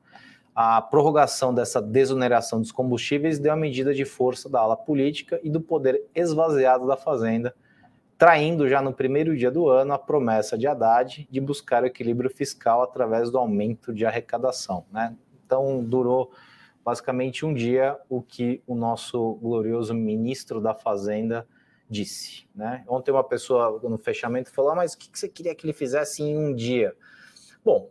A 0.56 0.82
prorrogação 0.82 1.54
dessa 1.54 1.82
desoneração 1.82 2.60
dos 2.60 2.72
combustíveis 2.72 3.38
deu 3.38 3.54
a 3.54 3.56
medida 3.56 3.94
de 3.94 4.06
força 4.06 4.50
da 4.50 4.60
ala 4.60 4.76
política 4.76 5.40
e 5.44 5.50
do 5.50 5.62
poder 5.62 6.04
esvaziado 6.16 6.88
da 6.88 6.98
Fazenda, 6.98 7.56
traindo 8.18 8.68
já 8.68 8.82
no 8.82 8.92
primeiro 8.92 9.38
dia 9.38 9.52
do 9.52 9.70
ano 9.70 9.94
a 9.94 10.00
promessa 10.00 10.58
de 10.58 10.66
Haddad 10.66 11.28
de 11.30 11.40
buscar 11.40 11.84
o 11.84 11.86
equilíbrio 11.86 12.30
fiscal 12.30 12.82
através 12.82 13.30
do 13.30 13.38
aumento 13.38 13.94
de 13.94 14.06
arrecadação. 14.06 14.84
Né? 14.92 15.16
Então, 15.46 15.84
durou 15.84 16.32
basicamente 16.84 17.46
um 17.46 17.54
dia 17.54 17.96
o 18.10 18.22
que 18.22 18.64
o 18.66 18.74
nosso 18.74 19.36
glorioso 19.36 19.94
ministro 19.94 20.60
da 20.60 20.74
Fazenda 20.74 21.48
disse. 21.90 22.48
Né? 22.56 22.84
Ontem 22.88 23.12
uma 23.12 23.24
pessoa 23.24 23.80
no 23.84 23.98
fechamento 23.98 24.52
falou, 24.52 24.72
ah, 24.72 24.76
mas 24.76 24.94
o 24.94 24.98
que 24.98 25.10
você 25.14 25.28
queria 25.28 25.56
que 25.56 25.66
ele 25.66 25.74
fizesse 25.74 26.24
em 26.24 26.38
um 26.38 26.54
dia? 26.54 26.96
Bom, 27.64 27.90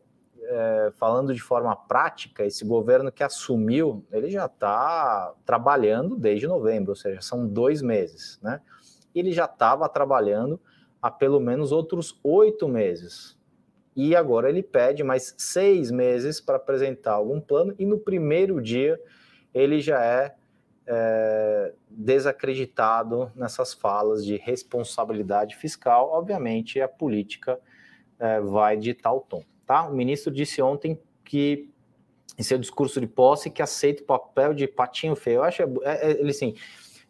é, 0.49 0.93
falando 0.97 1.35
de 1.35 1.41
forma 1.41 1.75
prática, 1.75 2.45
esse 2.45 2.65
governo 2.65 3.11
que 3.11 3.23
assumiu, 3.23 4.05
ele 4.13 4.31
já 4.31 4.47
está 4.47 5.35
trabalhando 5.45 6.17
desde 6.17 6.47
novembro, 6.47 6.93
ou 6.93 6.97
seja, 6.97 7.21
são 7.21 7.47
dois 7.47 7.83
meses, 7.83 8.39
né? 8.43 8.61
Ele 9.15 9.33
já 9.33 9.47
estava 9.47 9.89
trabalhando 9.89 10.61
há 11.01 11.11
pelo 11.11 11.41
menos 11.41 11.73
outros 11.73 12.19
oito 12.23 12.69
meses. 12.69 13.37
E 13.95 14.15
agora 14.15 14.49
ele 14.49 14.63
pede 14.63 15.03
mais 15.03 15.35
seis 15.39 15.91
meses 15.91 16.41
para 16.41 16.57
apresentar 16.57 17.13
algum 17.13 17.41
plano, 17.41 17.75
e 17.79 17.87
no 17.87 17.99
primeiro 17.99 18.61
dia 18.61 19.01
ele 19.55 19.81
já 19.81 20.05
é 20.05 20.35
é, 20.87 21.73
desacreditado 21.91 23.31
nessas 23.35 23.75
falas 23.75 24.25
de 24.25 24.37
responsabilidade 24.37 25.57
fiscal. 25.57 26.11
Obviamente, 26.13 26.81
a 26.81 26.89
política 26.89 27.59
é, 28.19 28.41
vai 28.41 28.77
ditar 28.77 29.13
o 29.13 29.21
tom. 29.21 29.43
Tá? 29.67 29.89
O 29.89 29.95
ministro 29.95 30.33
disse 30.33 30.63
ontem 30.63 30.99
que, 31.25 31.69
em 32.39 32.43
seu 32.43 32.59
discurso 32.59 33.01
de 33.01 33.07
posse, 33.07 33.51
que 33.51 33.63
aceita 33.63 34.03
o 34.03 34.07
papel 34.07 34.55
de 34.55 34.69
patinho 34.69 35.17
feio. 35.17 35.37
Eu 35.37 35.43
acho 35.45 35.63
é, 35.63 35.67
é, 35.83 36.11
ele 36.13 36.31
assim, 36.31 36.55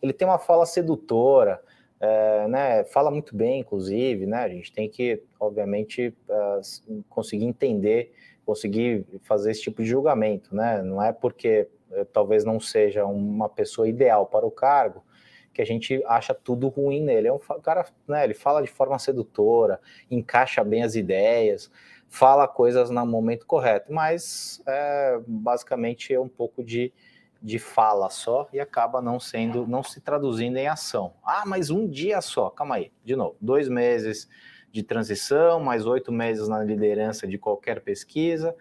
ele 0.00 0.12
tem 0.12 0.26
uma 0.26 0.38
fala 0.38 0.64
sedutora, 0.64 1.62
é, 2.00 2.48
né, 2.48 2.84
fala 2.84 3.10
muito 3.10 3.34
bem, 3.34 3.60
inclusive, 3.60 4.26
né, 4.26 4.38
a 4.38 4.48
gente 4.48 4.72
tem 4.72 4.88
que, 4.88 5.22
obviamente, 5.40 6.14
uh, 6.28 7.02
conseguir 7.08 7.46
entender, 7.46 8.12
conseguir 8.44 9.06
fazer 9.22 9.50
esse 9.50 9.62
tipo 9.62 9.82
de 9.82 9.88
julgamento, 9.88 10.54
né, 10.54 10.82
não 10.82 11.02
é 11.02 11.10
porque 11.10 11.68
talvez 12.04 12.44
não 12.44 12.60
seja 12.60 13.04
uma 13.04 13.48
pessoa 13.48 13.88
ideal 13.88 14.26
para 14.26 14.46
o 14.46 14.50
cargo, 14.50 15.04
que 15.52 15.62
a 15.62 15.66
gente 15.66 16.02
acha 16.06 16.34
tudo 16.34 16.68
ruim 16.68 17.02
nele, 17.02 17.28
é 17.28 17.32
um 17.32 17.38
cara, 17.62 17.86
né, 18.06 18.24
ele 18.24 18.34
fala 18.34 18.62
de 18.62 18.68
forma 18.68 18.98
sedutora, 18.98 19.80
encaixa 20.10 20.62
bem 20.62 20.82
as 20.82 20.94
ideias, 20.94 21.70
fala 22.08 22.46
coisas 22.46 22.90
no 22.90 23.06
momento 23.06 23.46
correto, 23.46 23.92
mas 23.92 24.62
é, 24.66 25.18
basicamente 25.26 26.12
é 26.12 26.20
um 26.20 26.28
pouco 26.28 26.62
de, 26.62 26.92
de 27.40 27.58
fala 27.58 28.10
só 28.10 28.48
e 28.52 28.60
acaba 28.60 29.00
não 29.00 29.18
sendo, 29.18 29.66
não 29.66 29.82
se 29.82 30.00
traduzindo 30.00 30.58
em 30.58 30.68
ação. 30.68 31.14
Ah, 31.24 31.44
mas 31.46 31.70
um 31.70 31.88
dia 31.88 32.20
só, 32.20 32.50
calma 32.50 32.76
aí, 32.76 32.92
de 33.02 33.16
novo, 33.16 33.36
dois 33.40 33.68
meses 33.68 34.28
de 34.70 34.82
transição, 34.82 35.58
mais 35.58 35.86
oito 35.86 36.12
meses 36.12 36.48
na 36.48 36.62
liderança 36.62 37.26
de 37.26 37.38
qualquer 37.38 37.80
pesquisa, 37.80 38.54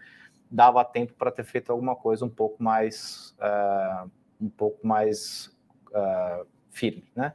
dava 0.50 0.84
tempo 0.84 1.14
para 1.14 1.30
ter 1.30 1.44
feito 1.44 1.70
alguma 1.70 1.96
coisa 1.96 2.24
um 2.24 2.28
pouco 2.28 2.62
mais, 2.62 3.34
uh, 3.40 4.10
um 4.40 4.48
pouco 4.48 4.86
mais 4.86 5.54
uh, 5.88 6.46
firme, 6.70 7.04
né? 7.14 7.32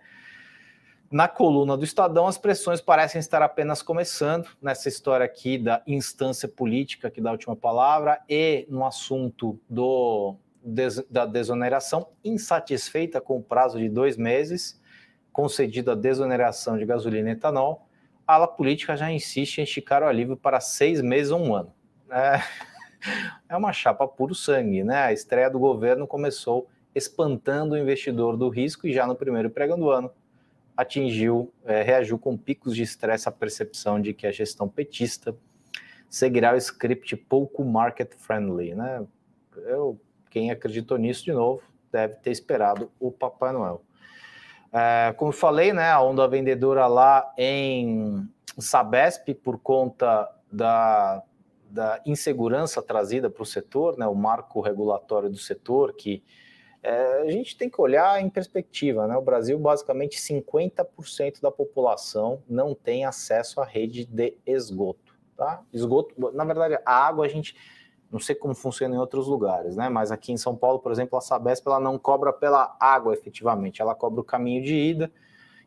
Na 1.12 1.27
coluna 1.27 1.75
do 1.75 1.84
Estadão, 1.84 2.25
as 2.25 2.38
pressões 2.38 2.80
parecem 2.80 3.20
estar 3.20 3.41
apenas 3.41 3.82
começando 3.82 4.48
nessa 4.62 4.88
história 4.88 5.25
aqui 5.25 5.58
da 5.58 5.82
instância 5.86 6.48
política 6.48 7.12
que 7.12 7.20
dá 7.20 7.32
a 7.32 7.34
última 7.34 7.53
palavra 7.53 8.22
e 8.30 8.65
no 8.70 8.86
assunto 8.86 9.60
do, 9.70 10.38
des, 10.63 11.03
da 11.10 11.25
desoneração, 11.25 12.08
insatisfeita 12.24 13.20
com 13.20 13.36
o 13.38 13.44
prazo 13.44 13.77
de 13.77 13.89
dois 13.89 14.15
meses 14.15 14.80
concedido 15.32 15.91
a 15.91 15.96
desoneração 15.96 16.77
de 16.77 16.86
gasolina 16.86 17.30
e 17.30 17.34
etanol, 17.34 17.88
a 18.27 18.36
ala 18.36 18.48
política 18.48 18.96
já 18.96 19.12
insiste 19.12 19.60
em 19.60 19.63
esticar 19.63 20.03
o 20.03 20.06
alívio 20.06 20.38
para 20.38 20.60
seis 20.60 21.01
meses 21.01 21.32
ou 21.32 21.41
um 21.41 21.56
ano. 21.56 21.74
É, 22.10 22.41
é 23.48 23.55
uma 23.55 23.74
chapa 23.74 24.08
puro 24.08 24.36
sangue, 24.36 24.84
né? 24.84 25.03
A 25.03 25.13
estreia 25.13 25.50
do 25.50 25.60
governo 25.60 26.08
começou 26.08 26.67
espantando 26.93 27.74
o 27.74 27.77
investidor 27.77 28.36
do 28.38 28.50
risco 28.50 28.88
e 28.88 28.93
já 28.93 29.08
no 29.08 29.15
primeiro 29.15 29.50
pregão 29.50 29.79
do 29.79 29.89
ano 29.89 30.12
atingiu, 30.75 31.53
é, 31.65 31.81
reagiu 31.81 32.17
com 32.17 32.38
picos 32.38 32.75
de 32.75 32.84
estresse 32.84 33.27
à 33.27 33.31
percepção 33.31 34.01
de 34.01 34.13
que 34.13 34.25
a 34.25 34.31
gestão 34.31 34.67
petista 34.67 35.36
seguirá 36.10 36.53
o 36.53 36.58
script 36.58 37.15
pouco 37.15 37.63
market 37.63 38.13
friendly, 38.15 38.74
né? 38.74 39.05
Eu, 39.55 40.00
quem 40.29 40.51
acreditou 40.51 40.98
nisso 40.98 41.24
de 41.24 41.34
novo 41.34 41.62
deve 41.91 42.15
ter 42.15 42.31
esperado 42.31 42.91
o 43.00 43.12
Papai 43.12 43.51
Noel. 43.51 43.81
É, 44.74 45.13
como 45.17 45.31
falei, 45.31 45.74
né, 45.74 45.91
a 45.91 46.01
onda 46.01 46.27
vendedora 46.27 46.88
lá 46.88 47.34
em 47.38 48.27
Sabesp 48.58 49.34
por 49.36 49.60
conta 49.60 50.29
da, 50.51 51.22
da 51.72 52.01
insegurança 52.06 52.82
trazida 52.82 53.30
para 53.30 53.44
o 53.44 53.46
setor, 53.46 53.98
né, 53.98 54.06
o 54.06 54.16
marco 54.16 54.60
regulatório 54.62 55.30
do 55.30 55.38
setor 55.38 55.94
que 55.94 56.24
é, 56.84 57.22
a 57.22 57.32
gente 57.32 57.56
tem 57.56 57.70
que 57.70 57.80
olhar 57.80 58.20
em 58.20 58.28
perspectiva, 58.28 59.06
né? 59.06 59.16
O 59.16 59.22
Brasil, 59.22 59.58
basicamente, 59.60 60.18
50% 60.18 61.40
da 61.40 61.51
população 61.51 62.42
não 62.50 62.74
tem 62.74 63.06
acesso 63.06 63.62
à 63.62 63.66
rede 63.66 64.04
de 64.04 64.36
esgoto, 64.48 65.16
tá? 65.38 65.62
Esgoto, 65.72 66.16
na 66.34 66.44
verdade, 66.44 66.80
a 66.84 66.92
água 66.92 67.25
a 67.25 67.30
gente 67.30 67.56
não 68.12 68.20
sei 68.20 68.34
como 68.36 68.56
funciona 68.56 68.96
em 68.96 68.98
outros 68.98 69.28
lugares, 69.28 69.75
né? 69.78 69.90
Mas 69.90 70.12
aqui 70.12 70.34
em 70.34 70.38
São 70.38 70.56
Paulo, 70.56 70.80
por 70.80 70.92
exemplo, 70.92 71.18
a 71.18 71.22
Sabesp 71.22 71.66
ela 71.68 71.80
não 71.80 72.00
cobra 72.00 72.34
pela 72.34 72.75
água 72.80 73.13
efetivamente, 73.13 73.80
ela 73.80 73.94
cobra 73.94 74.20
o 74.20 74.24
caminho 74.24 74.63
de 74.63 74.74
ida 74.74 75.12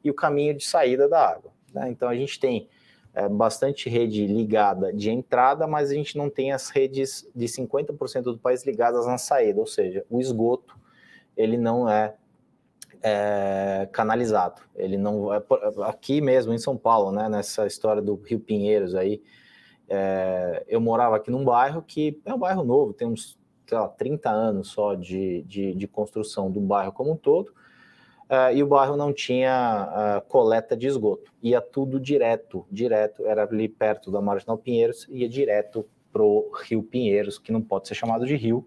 e 0.03 0.11
o 0.11 0.15
caminho 0.15 0.53
de 0.55 0.65
saída 0.67 1.09
da 1.09 1.27
água. 1.27 1.53
Né? 1.73 1.89
Então 1.91 2.09
a 2.09 2.15
gente 2.15 2.39
tem 2.39 2.69
é, 3.15 3.29
bastante 3.29 3.89
rede 3.89 4.27
ligada 4.27 4.93
de 4.93 5.11
entrada, 5.11 5.67
mas 5.67 5.91
a 5.91 5.95
gente 5.95 6.19
não 6.19 6.29
tem 6.29 6.53
as 6.53 6.69
redes 6.71 7.29
de 7.35 7.47
50% 7.47 8.23
do 8.23 8.39
país 8.39 8.67
ligadas 8.67 9.07
na 9.07 9.19
saída, 9.19 9.61
ou 9.61 9.67
seja, 9.67 10.05
o 10.11 10.21
esgoto 10.21 10.77
ele 11.37 11.57
não 11.57 11.89
é, 11.89 12.15
é 13.03 13.89
canalizado. 13.93 14.63
Ele 14.75 14.97
não 14.97 15.33
é 15.33 15.43
aqui 15.85 16.21
mesmo 16.21 16.53
em 16.53 16.59
São 16.59 16.77
Paulo, 16.77 17.11
né? 17.11 17.29
Nessa 17.29 17.67
história 17.67 18.01
do 18.01 18.15
Rio 18.15 18.41
Pinheiros 18.41 18.95
aí, 18.95 19.23
é, 19.89 20.65
eu 20.69 20.81
morava 20.81 21.17
aqui 21.17 21.31
num 21.31 21.45
bairro 21.45 21.83
que 21.83 22.21
é 22.25 22.33
um 22.33 22.39
bairro 22.39 22.65
novo, 22.65 22.93
tem 22.93 23.07
uns 23.07 23.39
sei 23.67 23.79
lá, 23.79 23.89
30 23.89 24.31
anos 24.31 24.69
só 24.69 24.95
de, 24.95 25.43
de, 25.43 25.75
de 25.75 25.89
construção 25.89 26.51
do 26.51 26.61
bairro 26.61 26.93
como 26.93 27.13
um 27.13 27.17
todo. 27.17 27.53
Uh, 28.25 28.55
e 28.55 28.63
o 28.63 28.67
bairro 28.67 28.97
não 28.97 29.13
tinha 29.13 30.23
uh, 30.23 30.29
coleta 30.29 30.77
de 30.77 30.87
esgoto. 30.87 31.31
Ia 31.43 31.61
tudo 31.61 32.01
direto, 32.01 32.67
direto, 32.71 33.27
era 33.27 33.45
ali 33.45 33.69
perto 33.69 34.11
da 34.11 34.21
Marginal 34.21 34.57
Pinheiros, 34.57 35.07
ia 35.11 35.29
direto 35.29 35.87
para 36.11 36.23
o 36.23 36.51
Rio 36.63 36.83
Pinheiros, 36.83 37.39
que 37.39 37.53
não 37.53 37.61
pode 37.61 37.89
ser 37.89 37.95
chamado 37.95 38.25
de 38.25 38.37
rio, 38.37 38.67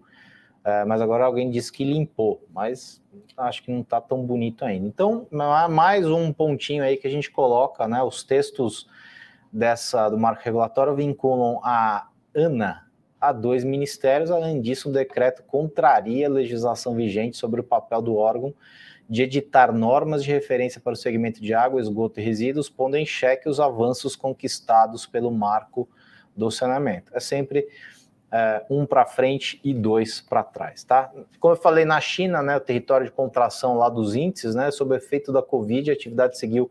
é, 0.62 0.84
mas 0.84 1.00
agora 1.00 1.24
alguém 1.24 1.50
disse 1.50 1.72
que 1.72 1.82
limpou, 1.82 2.44
mas 2.52 3.02
acho 3.38 3.62
que 3.62 3.72
não 3.72 3.80
está 3.80 4.02
tão 4.02 4.22
bonito 4.26 4.66
ainda. 4.66 4.86
Então, 4.86 5.26
mais 5.70 6.06
um 6.06 6.30
pontinho 6.30 6.84
aí 6.84 6.98
que 6.98 7.06
a 7.06 7.10
gente 7.10 7.30
coloca, 7.30 7.88
né? 7.88 8.02
Os 8.02 8.22
textos 8.22 8.86
dessa 9.50 10.10
do 10.10 10.18
marco 10.18 10.42
regulatório 10.44 10.94
vinculam 10.94 11.58
a 11.62 12.08
ANA 12.36 12.86
a 13.18 13.32
dois 13.32 13.64
ministérios. 13.64 14.30
Além 14.30 14.60
disso, 14.60 14.90
o 14.90 14.92
decreto 14.92 15.42
contraria 15.44 16.26
a 16.26 16.30
legislação 16.30 16.94
vigente 16.94 17.38
sobre 17.38 17.62
o 17.62 17.64
papel 17.64 18.02
do 18.02 18.16
órgão 18.16 18.52
de 19.08 19.22
editar 19.22 19.72
normas 19.72 20.22
de 20.22 20.30
referência 20.30 20.80
para 20.80 20.92
o 20.92 20.96
segmento 20.96 21.40
de 21.40 21.54
água, 21.54 21.80
esgoto 21.80 22.20
e 22.20 22.22
resíduos, 22.22 22.68
pondo 22.68 22.96
em 22.96 23.06
xeque 23.06 23.48
os 23.48 23.58
avanços 23.58 24.14
conquistados 24.14 25.06
pelo 25.06 25.30
marco 25.30 25.88
do 26.36 26.50
saneamento. 26.50 27.10
É 27.14 27.20
sempre 27.20 27.66
é, 28.30 28.64
um 28.68 28.84
para 28.84 29.06
frente 29.06 29.58
e 29.64 29.72
dois 29.72 30.20
para 30.20 30.42
trás, 30.42 30.84
tá? 30.84 31.10
Como 31.40 31.54
eu 31.54 31.58
falei, 31.58 31.86
na 31.86 32.00
China, 32.00 32.42
né, 32.42 32.56
o 32.56 32.60
território 32.60 33.06
de 33.06 33.12
contração 33.12 33.78
lá 33.78 33.88
dos 33.88 34.14
índices, 34.14 34.54
né, 34.54 34.70
sob 34.70 34.92
o 34.92 34.96
efeito 34.96 35.32
da 35.32 35.42
Covid, 35.42 35.90
a 35.90 35.94
atividade 35.94 36.38
seguiu 36.38 36.70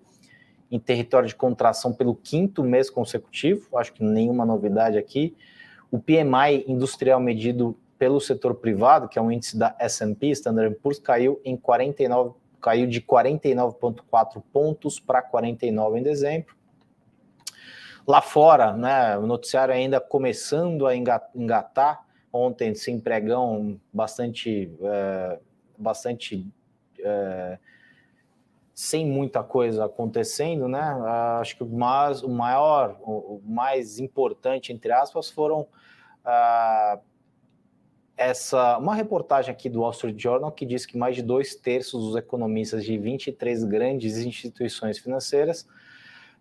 em 0.70 0.80
território 0.80 1.28
de 1.28 1.36
contração 1.36 1.92
pelo 1.94 2.14
quinto 2.14 2.64
mês 2.64 2.90
consecutivo, 2.90 3.78
acho 3.78 3.94
que 3.94 4.04
nenhuma 4.04 4.46
novidade 4.46 4.98
aqui. 4.98 5.36
O 5.90 5.98
PMI 5.98 6.66
industrial 6.68 7.20
medido 7.20 7.76
pelo 7.98 8.20
setor 8.20 8.56
privado, 8.56 9.08
que 9.08 9.18
é 9.18 9.22
um 9.22 9.32
índice 9.32 9.58
da 9.58 9.76
S&P, 9.80 10.28
Standard 10.30 10.76
Poor's, 10.76 11.00
caiu 11.00 11.42
em 11.44 11.58
49, 11.58 12.36
caiu 12.62 12.88
de 12.88 13.02
49,4 13.02 14.44
pontos 14.52 15.00
para 15.00 15.22
49 15.22 16.00
em 16.00 16.04
dezembro. 16.04 16.56
Lá 18.08 18.22
fora, 18.22 18.74
né, 18.74 19.18
o 19.18 19.26
noticiário 19.26 19.74
ainda 19.74 20.00
começando 20.00 20.88
a 20.88 20.96
engatar. 20.96 22.06
Ontem, 22.32 22.74
sim, 22.76 23.00
pregão 23.00 23.80
bastante, 23.92 24.72
é, 24.82 25.40
bastante 25.78 26.48
é, 27.00 27.58
sem 28.78 29.08
muita 29.08 29.44
coisa 29.44 29.86
acontecendo, 29.86 30.68
né? 30.68 30.94
Uh, 30.94 31.42
acho 31.42 31.58
que 31.58 31.64
mais, 31.64 32.22
o 32.22 32.30
maior, 32.30 32.96
o, 33.02 33.42
mais 33.44 33.98
importante, 33.98 34.72
entre 34.72 34.92
aspas, 34.92 35.32
foram 35.32 35.62
uh, 35.62 37.02
essa 38.18 38.78
uma 38.80 38.96
reportagem 38.96 39.52
aqui 39.52 39.70
do 39.70 39.82
Wall 39.82 39.92
Street 39.92 40.20
Journal 40.20 40.52
que 40.52 40.66
diz 40.66 40.86
que 40.86 40.98
mais 40.98 41.16
de 41.16 41.22
dois 41.22 41.56
terços 41.56 42.04
dos 42.04 42.16
economistas 42.16 42.84
de 42.84 42.98
23 42.98 43.64
grandes 43.64 44.18
instituições 44.18 44.98
financeiras 44.98 45.68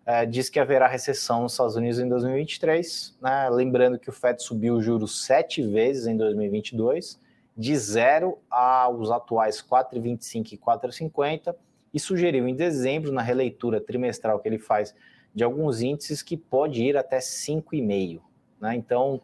é, 0.07 0.25
diz 0.25 0.49
que 0.49 0.57
haverá 0.57 0.87
recessão 0.87 1.43
nos 1.43 1.51
Estados 1.51 1.75
Unidos 1.75 1.99
em 1.99 2.07
2023. 2.07 3.17
Né? 3.21 3.49
Lembrando 3.49 3.99
que 3.99 4.09
o 4.09 4.13
Fed 4.13 4.41
subiu 4.41 4.75
os 4.75 4.85
juros 4.85 5.25
sete 5.25 5.61
vezes 5.61 6.07
em 6.07 6.15
2022, 6.15 7.19
de 7.57 7.75
zero 7.75 8.37
aos 8.49 9.11
atuais 9.11 9.61
4,25 9.61 10.53
e 10.53 10.57
4,50, 10.57 11.53
e 11.93 11.99
sugeriu 11.99 12.47
em 12.47 12.55
dezembro, 12.55 13.11
na 13.11 13.21
releitura 13.21 13.81
trimestral 13.81 14.39
que 14.39 14.47
ele 14.47 14.59
faz 14.59 14.95
de 15.35 15.43
alguns 15.43 15.81
índices, 15.81 16.21
que 16.21 16.37
pode 16.37 16.81
ir 16.81 16.95
até 16.95 17.17
5,5. 17.17 18.21
Né? 18.61 18.75
Então, 18.75 19.21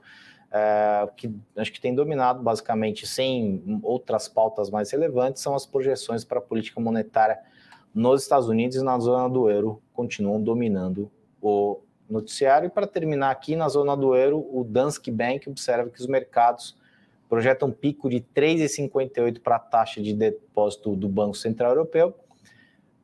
é, 0.53 1.09
que 1.17 1.33
acho 1.57 1.73
que 1.73 1.81
tem 1.81 1.95
dominado 1.95 2.43
basicamente, 2.43 3.07
sem 3.07 3.81
outras 3.81 4.27
pautas 4.27 4.69
mais 4.69 4.91
relevantes, 4.91 5.41
são 5.41 5.55
as 5.55 5.65
projeções 5.65 6.23
para 6.23 6.37
a 6.37 6.41
política 6.41 6.79
monetária 6.79 7.39
nos 7.93 8.21
Estados 8.21 8.47
Unidos 8.47 8.77
e 8.77 8.83
na 8.83 8.99
zona 8.99 9.27
do 9.27 9.49
euro 9.49 9.81
continuam 9.93 10.39
dominando 10.39 11.11
o 11.41 11.79
noticiário. 12.07 12.67
E 12.67 12.69
para 12.69 12.85
terminar 12.85 13.31
aqui, 13.31 13.55
na 13.55 13.67
zona 13.67 13.97
do 13.97 14.15
euro, 14.15 14.47
o 14.51 14.63
Danske 14.63 15.09
Bank 15.09 15.49
observa 15.49 15.89
que 15.89 15.99
os 15.99 16.07
mercados 16.07 16.77
projetam 17.27 17.69
um 17.69 17.71
pico 17.71 18.07
de 18.07 18.21
3,58 18.35 19.41
para 19.41 19.55
a 19.55 19.59
taxa 19.59 20.01
de 20.01 20.13
depósito 20.13 20.95
do 20.95 21.09
Banco 21.09 21.35
Central 21.35 21.71
Europeu, 21.71 22.13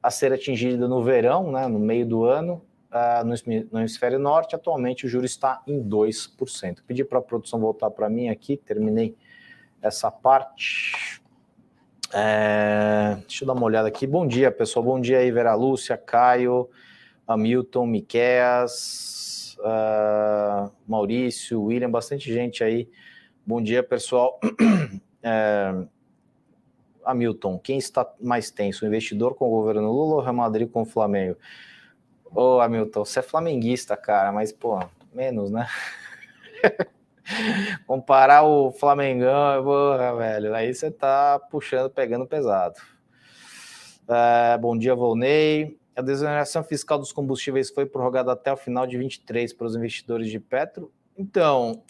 a 0.03 0.11
ser 0.11 0.31
atingida 0.31 0.87
no 0.87 1.03
verão, 1.03 1.51
né, 1.51 1.67
no 1.67 1.79
meio 1.79 2.05
do 2.05 2.25
ano, 2.25 2.61
uh, 2.91 3.23
no, 3.23 3.33
no 3.71 3.79
hemisfério 3.79 4.19
norte, 4.19 4.55
atualmente 4.55 5.05
o 5.05 5.09
juro 5.09 5.25
está 5.25 5.61
em 5.67 5.81
2%. 5.83 6.79
Pedi 6.85 7.03
para 7.03 7.19
a 7.19 7.21
produção 7.21 7.59
voltar 7.59 7.89
para 7.91 8.09
mim 8.09 8.29
aqui, 8.29 8.57
terminei 8.57 9.15
essa 9.81 10.11
parte. 10.11 11.21
É, 12.11 13.17
deixa 13.21 13.43
eu 13.43 13.47
dar 13.47 13.53
uma 13.53 13.65
olhada 13.65 13.87
aqui. 13.87 14.07
Bom 14.07 14.25
dia, 14.25 14.51
pessoal. 14.51 14.83
Bom 14.83 14.99
dia 14.99 15.19
aí, 15.19 15.31
Vera 15.31 15.53
Lúcia, 15.53 15.95
Caio, 15.95 16.69
Hamilton, 17.27 17.85
Miqueas, 17.85 19.55
uh, 19.59 20.71
Maurício, 20.87 21.61
William, 21.61 21.91
bastante 21.91 22.33
gente 22.33 22.63
aí. 22.63 22.89
Bom 23.45 23.61
dia, 23.61 23.83
pessoal. 23.83 24.39
É, 25.21 25.75
Hamilton, 27.03 27.59
quem 27.59 27.77
está 27.77 28.09
mais 28.21 28.49
tenso, 28.49 28.85
o 28.85 28.87
investidor 28.87 29.35
com 29.35 29.47
o 29.47 29.49
governo 29.49 29.91
Lula 29.91 30.13
ou 30.13 30.19
o 30.19 30.21
Real 30.21 30.33
Madrid 30.33 30.71
com 30.71 30.83
o 30.83 30.85
Flamengo? 30.85 31.35
Ô, 32.33 32.59
Hamilton, 32.59 33.05
você 33.05 33.19
é 33.19 33.23
flamenguista, 33.23 33.97
cara, 33.97 34.31
mas, 34.31 34.51
pô, 34.51 34.79
menos, 35.13 35.49
né? 35.49 35.67
Comparar 37.87 38.43
o 38.43 38.71
Flamengão, 38.71 39.63
porra, 39.63 40.15
velho, 40.15 40.53
aí 40.53 40.73
você 40.73 40.91
tá 40.91 41.39
puxando, 41.51 41.89
pegando 41.89 42.27
pesado. 42.27 42.75
É, 44.07 44.57
bom 44.57 44.77
dia, 44.77 44.95
Volney. 44.95 45.77
A 45.95 46.01
desoneração 46.01 46.63
fiscal 46.63 46.97
dos 46.97 47.11
combustíveis 47.11 47.69
foi 47.69 47.85
prorrogada 47.85 48.31
até 48.31 48.51
o 48.51 48.57
final 48.57 48.87
de 48.87 48.97
23 48.97 49.53
para 49.53 49.67
os 49.67 49.75
investidores 49.75 50.29
de 50.29 50.39
Petro. 50.39 50.91
Então, 51.17 51.83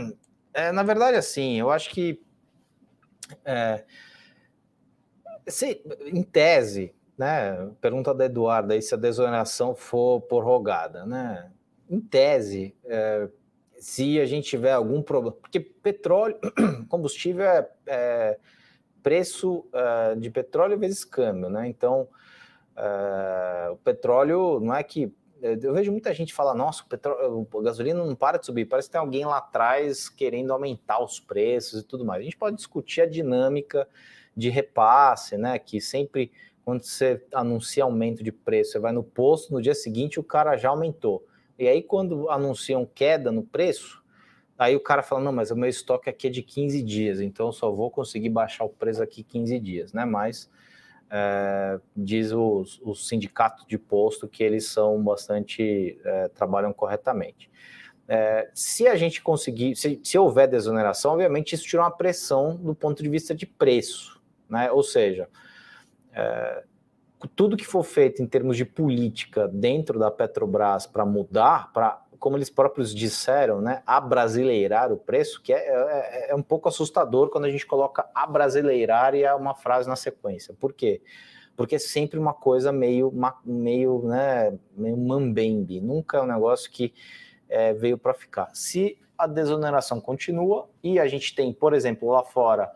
é, 0.54 0.72
na 0.72 0.82
verdade, 0.82 1.16
assim, 1.16 1.58
eu 1.58 1.70
acho 1.70 1.90
que 1.90 2.22
é, 3.44 3.84
se, 5.46 5.82
em 6.06 6.22
tese, 6.22 6.94
né? 7.16 7.70
Pergunta 7.80 8.14
da 8.14 8.26
Eduardo 8.26 8.72
aí 8.72 8.82
se 8.82 8.94
a 8.94 8.98
desoneração 8.98 9.74
for 9.74 10.20
prorrogada, 10.22 11.06
né? 11.06 11.50
Em 11.88 12.00
tese, 12.00 12.74
é, 12.84 13.28
se 13.78 14.20
a 14.20 14.26
gente 14.26 14.48
tiver 14.48 14.72
algum 14.72 15.02
problema, 15.02 15.36
porque 15.40 15.60
petróleo, 15.60 16.36
combustível 16.88 17.44
é, 17.44 17.68
é 17.86 18.38
preço 19.02 19.64
é, 19.72 20.16
de 20.16 20.30
petróleo 20.30 20.78
vezes 20.78 21.04
câmbio, 21.04 21.48
né? 21.48 21.68
Então, 21.68 22.08
é, 22.76 23.68
o 23.70 23.76
petróleo 23.76 24.60
não 24.60 24.74
é 24.74 24.82
que 24.82 25.12
eu 25.40 25.74
vejo 25.74 25.92
muita 25.92 26.14
gente 26.14 26.32
falar, 26.32 26.54
nossa, 26.54 26.82
o 26.82 26.86
petróleo, 26.86 27.46
gasolina 27.62 28.02
não 28.02 28.14
para 28.14 28.38
de 28.38 28.46
subir, 28.46 28.64
parece 28.64 28.88
que 28.88 28.92
tem 28.92 29.00
alguém 29.00 29.24
lá 29.24 29.38
atrás 29.38 30.08
querendo 30.08 30.52
aumentar 30.52 31.02
os 31.02 31.20
preços 31.20 31.82
e 31.82 31.84
tudo 31.84 32.04
mais. 32.04 32.20
A 32.20 32.24
gente 32.24 32.36
pode 32.36 32.56
discutir 32.56 33.02
a 33.02 33.06
dinâmica 33.06 33.86
de 34.36 34.48
repasse, 34.48 35.36
né? 35.36 35.58
Que 35.58 35.80
sempre 35.80 36.32
quando 36.66 36.82
você 36.82 37.24
anuncia 37.32 37.84
aumento 37.84 38.24
de 38.24 38.32
preço, 38.32 38.72
você 38.72 38.80
vai 38.80 38.90
no 38.90 39.04
posto, 39.04 39.52
no 39.52 39.62
dia 39.62 39.72
seguinte 39.72 40.18
o 40.18 40.24
cara 40.24 40.56
já 40.56 40.70
aumentou. 40.70 41.24
E 41.56 41.68
aí, 41.68 41.80
quando 41.80 42.28
anunciam 42.28 42.84
queda 42.84 43.30
no 43.30 43.44
preço, 43.44 44.02
aí 44.58 44.74
o 44.74 44.80
cara 44.80 45.00
fala: 45.00 45.22
não, 45.22 45.30
mas 45.30 45.52
o 45.52 45.56
meu 45.56 45.68
estoque 45.68 46.10
aqui 46.10 46.26
é 46.26 46.30
de 46.30 46.42
15 46.42 46.82
dias, 46.82 47.20
então 47.20 47.46
eu 47.46 47.52
só 47.52 47.70
vou 47.70 47.88
conseguir 47.88 48.30
baixar 48.30 48.64
o 48.64 48.68
preço 48.68 49.00
aqui 49.00 49.22
15 49.22 49.60
dias, 49.60 49.92
né? 49.92 50.04
Mas 50.04 50.50
é, 51.08 51.78
diz 51.96 52.32
o, 52.32 52.64
sindicato 52.96 53.64
de 53.68 53.78
posto 53.78 54.26
que 54.26 54.42
eles 54.42 54.66
são 54.66 55.00
bastante. 55.00 55.96
É, 56.04 56.28
trabalham 56.30 56.72
corretamente. 56.72 57.48
É, 58.08 58.50
se 58.52 58.88
a 58.88 58.96
gente 58.96 59.22
conseguir, 59.22 59.76
se, 59.76 60.00
se 60.02 60.18
houver 60.18 60.48
desoneração, 60.48 61.12
obviamente 61.12 61.54
isso 61.54 61.64
tira 61.64 61.82
uma 61.82 61.92
pressão 61.92 62.56
do 62.56 62.74
ponto 62.74 63.04
de 63.04 63.08
vista 63.08 63.32
de 63.32 63.46
preço, 63.46 64.20
né? 64.50 64.68
Ou 64.72 64.82
seja, 64.82 65.28
é, 66.16 66.64
tudo 67.34 67.56
que 67.56 67.66
for 67.66 67.84
feito 67.84 68.22
em 68.22 68.26
termos 68.26 68.56
de 68.56 68.64
política 68.64 69.46
dentro 69.48 69.98
da 69.98 70.10
Petrobras 70.10 70.86
para 70.86 71.04
mudar, 71.04 71.72
para, 71.72 72.02
como 72.18 72.36
eles 72.36 72.50
próprios 72.50 72.94
disseram, 72.94 73.60
né, 73.60 73.82
abrasileirar 73.86 74.92
o 74.92 74.96
preço, 74.96 75.42
que 75.42 75.52
é, 75.52 75.58
é, 75.58 76.30
é, 76.30 76.34
um 76.34 76.42
pouco 76.42 76.68
assustador 76.68 77.28
quando 77.30 77.44
a 77.44 77.50
gente 77.50 77.66
coloca 77.66 78.08
abrasileirar 78.14 79.14
e 79.14 79.22
é 79.22 79.34
uma 79.34 79.54
frase 79.54 79.88
na 79.88 79.96
sequência. 79.96 80.54
Por 80.58 80.72
quê? 80.72 81.02
Porque 81.56 81.76
é 81.76 81.78
sempre 81.78 82.18
uma 82.18 82.34
coisa 82.34 82.72
meio, 82.72 83.12
meio, 83.44 84.02
né, 84.04 84.58
meio 84.76 84.96
mambembe, 84.96 85.80
nunca 85.80 86.18
é 86.18 86.22
um 86.22 86.26
negócio 86.26 86.70
que 86.70 86.92
é, 87.48 87.72
veio 87.72 87.96
para 87.96 88.14
ficar. 88.14 88.50
Se 88.54 88.98
a 89.16 89.26
desoneração 89.26 90.00
continua 90.00 90.68
e 90.82 90.98
a 90.98 91.06
gente 91.06 91.34
tem, 91.34 91.52
por 91.52 91.72
exemplo, 91.72 92.10
lá 92.10 92.22
fora, 92.22 92.70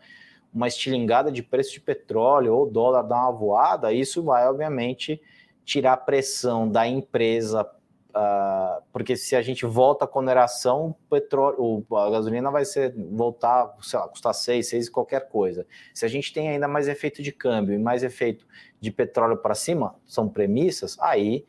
uma 0.53 0.69
estilingada 0.69 1.31
de 1.31 1.43
preço 1.43 1.73
de 1.73 1.81
petróleo 1.81 2.55
ou 2.55 2.71
dólar 2.71 3.03
dar 3.03 3.23
uma 3.23 3.33
voada, 3.33 3.93
isso 3.93 4.23
vai, 4.23 4.47
obviamente, 4.49 5.21
tirar 5.65 5.93
a 5.93 5.97
pressão 5.97 6.69
da 6.69 6.87
empresa, 6.87 7.63
uh, 7.63 8.83
porque 8.93 9.17
se 9.17 9.37
a 9.37 9.43
gente 9.43 9.65
volta 9.65 10.07
com 10.07 10.19
oneração, 10.19 10.89
o 10.89 10.95
petróleo, 11.09 11.87
a 11.93 12.11
gasolina 12.11 12.51
vai 12.51 12.65
ser 12.65 12.93
voltar, 12.97 13.77
sei 13.81 13.99
lá, 13.99 14.09
custar 14.09 14.35
6, 14.35 14.69
6 14.69 14.89
qualquer 14.89 15.29
coisa. 15.29 15.67
Se 15.95 16.05
a 16.05 16.09
gente 16.09 16.33
tem 16.33 16.49
ainda 16.49 16.67
mais 16.67 16.89
efeito 16.89 17.23
de 17.23 17.31
câmbio 17.31 17.75
e 17.75 17.79
mais 17.79 18.03
efeito 18.03 18.45
de 18.81 18.91
petróleo 18.91 19.37
para 19.37 19.55
cima, 19.55 19.95
são 20.07 20.29
premissas, 20.29 20.99
aí 21.01 21.45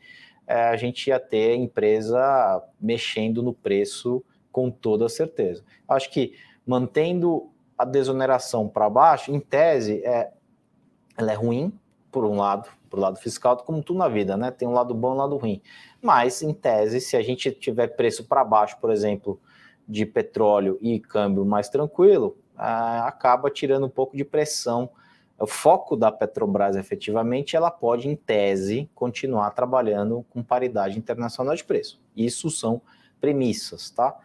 é, 0.46 0.68
a 0.68 0.76
gente 0.76 1.08
ia 1.08 1.18
ter 1.18 1.52
a 1.52 1.56
empresa 1.56 2.62
mexendo 2.80 3.42
no 3.42 3.52
preço 3.52 4.24
com 4.52 4.70
toda 4.70 5.08
certeza. 5.08 5.64
Acho 5.88 6.10
que 6.10 6.34
mantendo 6.66 7.50
a 7.76 7.84
desoneração 7.84 8.68
para 8.68 8.88
baixo, 8.88 9.32
em 9.32 9.40
tese, 9.40 10.02
é, 10.04 10.30
ela 11.16 11.32
é 11.32 11.34
ruim, 11.34 11.72
por 12.10 12.24
um 12.24 12.36
lado, 12.36 12.68
por 12.90 12.98
lado 12.98 13.18
fiscal, 13.18 13.56
como 13.56 13.82
tudo 13.82 13.98
na 13.98 14.08
vida, 14.08 14.36
né? 14.36 14.50
Tem 14.50 14.68
um 14.68 14.72
lado 14.72 14.94
bom 14.94 15.12
e 15.12 15.14
um 15.14 15.16
lado 15.16 15.36
ruim. 15.38 15.62
Mas, 16.00 16.42
em 16.42 16.52
tese, 16.52 17.00
se 17.00 17.16
a 17.16 17.22
gente 17.22 17.50
tiver 17.50 17.88
preço 17.88 18.24
para 18.24 18.44
baixo, 18.44 18.76
por 18.78 18.90
exemplo, 18.90 19.40
de 19.88 20.04
petróleo 20.04 20.78
e 20.80 21.00
câmbio 21.00 21.44
mais 21.44 21.68
tranquilo, 21.70 22.36
ah, 22.56 23.06
acaba 23.06 23.50
tirando 23.50 23.86
um 23.86 23.90
pouco 23.90 24.16
de 24.16 24.24
pressão. 24.24 24.90
O 25.38 25.46
foco 25.46 25.96
da 25.96 26.12
Petrobras, 26.12 26.76
efetivamente, 26.76 27.56
ela 27.56 27.70
pode, 27.70 28.08
em 28.08 28.14
tese, 28.14 28.88
continuar 28.94 29.50
trabalhando 29.50 30.24
com 30.30 30.42
paridade 30.42 30.98
internacional 30.98 31.54
de 31.56 31.64
preço. 31.64 32.00
Isso 32.14 32.50
são 32.50 32.80
premissas, 33.20 33.90
tá? 33.90 34.16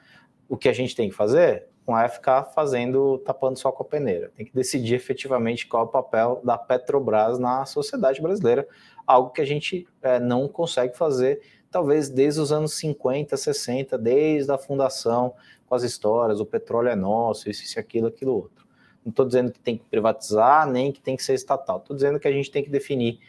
O 0.50 0.58
que 0.58 0.68
a 0.68 0.74
gente 0.74 0.96
tem 0.96 1.10
que 1.10 1.16
fazer? 1.16 1.68
Não 1.88 1.98
é 1.98 2.10
ficar 2.10 2.44
fazendo, 2.44 3.18
tapando 3.20 3.58
só 3.58 3.72
com 3.72 3.82
a 3.82 3.86
peneira. 3.86 4.32
Tem 4.36 4.46
que 4.46 4.54
decidir 4.54 4.96
efetivamente 4.96 5.66
qual 5.66 5.84
é 5.84 5.86
o 5.86 5.90
papel 5.90 6.42
da 6.44 6.58
Petrobras 6.58 7.40
na 7.40 7.66
sociedade 7.66 8.22
brasileira, 8.22 8.68
algo 9.06 9.30
que 9.30 9.40
a 9.40 9.46
gente 9.46 9.88
é, 10.02 10.20
não 10.20 10.50
consegue 10.50 10.98
fazer, 10.98 11.42
talvez 11.72 12.10
desde 12.10 12.42
os 12.42 12.52
anos 12.52 12.74
50, 12.74 13.38
60, 13.38 13.98
desde 13.98 14.52
a 14.52 14.58
fundação, 14.58 15.34
com 15.66 15.76
as 15.76 15.84
histórias, 15.84 16.40
o 16.40 16.46
petróleo 16.46 16.90
é 16.90 16.96
nosso, 16.96 17.50
isso, 17.50 17.64
isso, 17.64 17.80
aquilo, 17.80 18.08
aquilo 18.08 18.34
outro. 18.34 18.66
Não 19.06 19.10
estou 19.10 19.26
dizendo 19.26 19.52
que 19.52 19.60
tem 19.60 19.78
que 19.78 19.86
privatizar, 19.86 20.70
nem 20.70 20.92
que 20.92 21.00
tem 21.00 21.16
que 21.16 21.24
ser 21.24 21.34
estatal. 21.34 21.78
Estou 21.78 21.96
dizendo 21.96 22.20
que 22.20 22.28
a 22.28 22.32
gente 22.32 22.52
tem 22.52 22.64
que 22.64 22.70
definir 22.70 23.20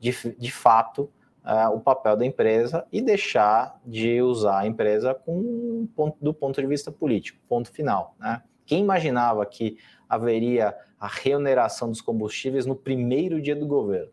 de, 0.00 0.12
de 0.36 0.50
fato 0.50 1.08
uh, 1.48 1.74
o 1.74 1.80
papel 1.80 2.16
da 2.16 2.26
empresa 2.26 2.86
e 2.92 3.00
deixar 3.00 3.80
de 3.84 4.20
usar 4.20 4.60
a 4.60 4.66
empresa 4.66 5.14
com, 5.14 5.88
ponto, 5.96 6.16
do 6.20 6.34
ponto 6.34 6.60
de 6.60 6.66
vista 6.66 6.92
político, 6.92 7.40
ponto 7.48 7.72
final. 7.72 8.14
Né? 8.20 8.42
Quem 8.66 8.80
imaginava 8.80 9.44
que 9.46 9.78
haveria 10.06 10.76
a 11.00 11.08
reoneração 11.08 11.88
dos 11.88 12.02
combustíveis 12.02 12.66
no 12.66 12.76
primeiro 12.76 13.40
dia 13.40 13.56
do 13.56 13.66
governo? 13.66 14.12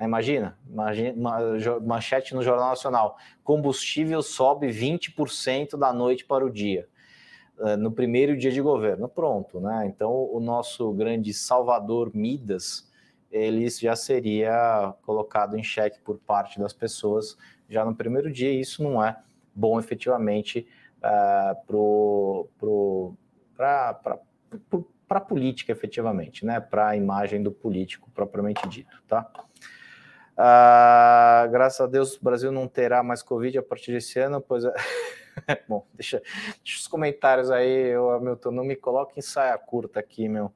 Imagina, 0.00 0.58
imagina 0.66 1.14
manchete 1.82 2.34
no 2.34 2.42
Jornal 2.42 2.70
Nacional: 2.70 3.18
combustível 3.44 4.22
sobe 4.22 4.68
20% 4.68 5.76
da 5.76 5.92
noite 5.92 6.24
para 6.24 6.42
o 6.42 6.48
dia. 6.48 6.88
Eh, 7.60 7.76
no 7.76 7.92
primeiro 7.92 8.36
dia 8.36 8.50
de 8.50 8.60
governo. 8.60 9.06
Pronto, 9.08 9.60
né? 9.60 9.86
Então, 9.86 10.10
o 10.10 10.40
nosso 10.40 10.90
grande 10.92 11.34
salvador 11.34 12.10
Midas, 12.14 12.89
ele 13.30 13.68
já 13.68 13.94
seria 13.94 14.94
colocado 15.02 15.56
em 15.56 15.62
xeque 15.62 16.00
por 16.00 16.18
parte 16.18 16.58
das 16.58 16.72
pessoas 16.72 17.36
já 17.68 17.84
no 17.84 17.94
primeiro 17.94 18.30
dia, 18.30 18.52
e 18.52 18.60
isso 18.60 18.82
não 18.82 19.02
é 19.04 19.16
bom 19.54 19.78
efetivamente 19.78 20.66
uh, 20.98 21.56
para 23.56 24.18
a 25.10 25.20
política, 25.20 25.70
efetivamente, 25.72 26.44
né? 26.44 26.60
Para 26.60 26.88
a 26.88 26.96
imagem 26.96 27.42
do 27.42 27.52
político 27.52 28.10
propriamente 28.10 28.68
dito, 28.68 29.00
tá? 29.06 29.30
Uh, 30.32 31.50
graças 31.50 31.80
a 31.80 31.86
Deus, 31.86 32.16
o 32.16 32.24
Brasil 32.24 32.50
não 32.50 32.66
terá 32.66 33.02
mais 33.02 33.22
Covid 33.22 33.58
a 33.58 33.62
partir 33.62 33.92
desse 33.92 34.18
ano, 34.18 34.40
pois 34.40 34.64
é. 34.64 34.72
Bom, 35.68 35.86
deixa, 35.94 36.20
deixa, 36.64 36.78
os 36.78 36.88
comentários 36.88 37.50
aí, 37.50 37.88
eu, 37.88 38.10
Hamilton, 38.10 38.50
não 38.50 38.64
me 38.64 38.74
coloque 38.74 39.18
em 39.18 39.22
saia 39.22 39.56
curta 39.58 40.00
aqui, 40.00 40.28
meu. 40.28 40.52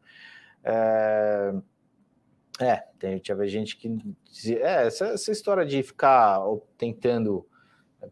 É, 0.65 1.53
é 2.61 2.77
tem, 2.99 3.19
tinha 3.19 3.47
gente 3.47 3.77
que 3.77 3.97
dizia, 4.31 4.59
é, 4.61 4.87
essa, 4.87 5.07
essa 5.09 5.33
história 5.33 5.65
de 5.65 5.83
ficar 5.83 6.41
tentando 6.79 7.47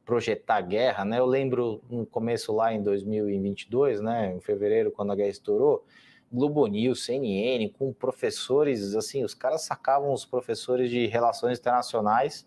projetar 0.04 0.60
guerra, 0.62 1.04
né? 1.04 1.18
Eu 1.18 1.26
lembro 1.26 1.82
no 1.88 2.06
começo 2.06 2.52
lá 2.52 2.72
em 2.72 2.82
2022, 2.82 4.00
né, 4.00 4.34
em 4.34 4.40
fevereiro, 4.40 4.90
quando 4.90 5.12
a 5.12 5.14
guerra 5.14 5.28
estourou, 5.28 5.84
Globo 6.32 6.66
News, 6.66 7.04
CNN, 7.04 7.68
com 7.68 7.92
professores, 7.92 8.94
assim, 8.94 9.22
os 9.22 9.34
caras 9.34 9.62
sacavam 9.62 10.12
os 10.12 10.24
professores 10.24 10.90
de 10.90 11.06
relações 11.06 11.58
internacionais 11.58 12.46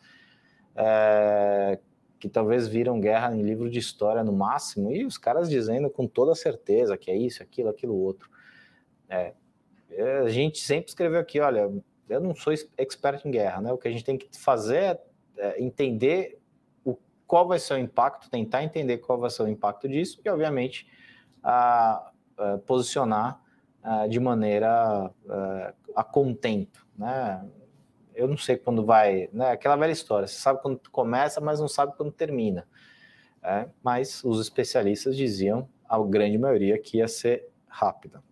é, 0.75 1.79
que 2.19 2.27
talvez 2.27 2.67
viram 2.67 2.99
guerra 2.99 3.35
em 3.35 3.43
livro 3.43 3.69
de 3.69 3.77
história 3.77 4.23
no 4.23 4.33
máximo, 4.33 4.91
e 4.91 5.05
os 5.05 5.17
caras 5.17 5.47
dizendo 5.47 5.89
com 5.89 6.07
toda 6.07 6.33
certeza 6.33 6.97
que 6.97 7.11
é 7.11 7.15
isso, 7.15 7.43
aquilo, 7.43 7.69
aquilo 7.69 7.95
outro. 7.95 8.27
É, 9.07 9.33
a 10.01 10.29
gente 10.29 10.59
sempre 10.59 10.89
escreveu 10.89 11.19
aqui, 11.19 11.39
olha, 11.39 11.71
eu 12.09 12.19
não 12.19 12.35
sou 12.35 12.53
expert 12.77 13.25
em 13.25 13.31
guerra, 13.31 13.61
né? 13.61 13.71
O 13.71 13.77
que 13.77 13.87
a 13.87 13.91
gente 13.91 14.03
tem 14.03 14.17
que 14.17 14.27
fazer 14.37 14.77
é, 14.77 14.99
é 15.37 15.61
entender 15.61 16.39
o, 16.83 16.97
qual 17.27 17.47
vai 17.47 17.59
ser 17.59 17.73
o 17.73 17.77
impacto, 17.77 18.29
tentar 18.29 18.63
entender 18.63 18.97
qual 18.99 19.19
vai 19.19 19.29
ser 19.29 19.43
o 19.43 19.47
impacto 19.47 19.87
disso, 19.87 20.19
e 20.23 20.29
obviamente 20.29 20.87
a, 21.43 22.11
a 22.37 22.57
posicionar 22.59 23.41
a, 23.83 24.07
de 24.07 24.19
maneira 24.19 25.11
a, 25.29 25.73
a 25.95 26.03
contento, 26.03 26.85
né? 26.97 27.43
eu 28.15 28.27
não 28.27 28.37
sei 28.37 28.57
quando 28.57 28.83
vai, 28.85 29.29
né? 29.31 29.51
Aquela 29.51 29.75
velha 29.75 29.91
história, 29.91 30.27
você 30.27 30.39
sabe 30.39 30.61
quando 30.61 30.79
começa, 30.89 31.41
mas 31.41 31.59
não 31.59 31.67
sabe 31.67 31.93
quando 31.95 32.11
termina. 32.11 32.65
É, 33.43 33.67
mas 33.83 34.23
os 34.23 34.39
especialistas 34.39 35.15
diziam, 35.15 35.69
a 35.87 35.99
grande 35.99 36.37
maioria, 36.37 36.79
que 36.79 36.97
ia 36.97 37.07
ser 37.07 37.47
rápida. 37.67 38.23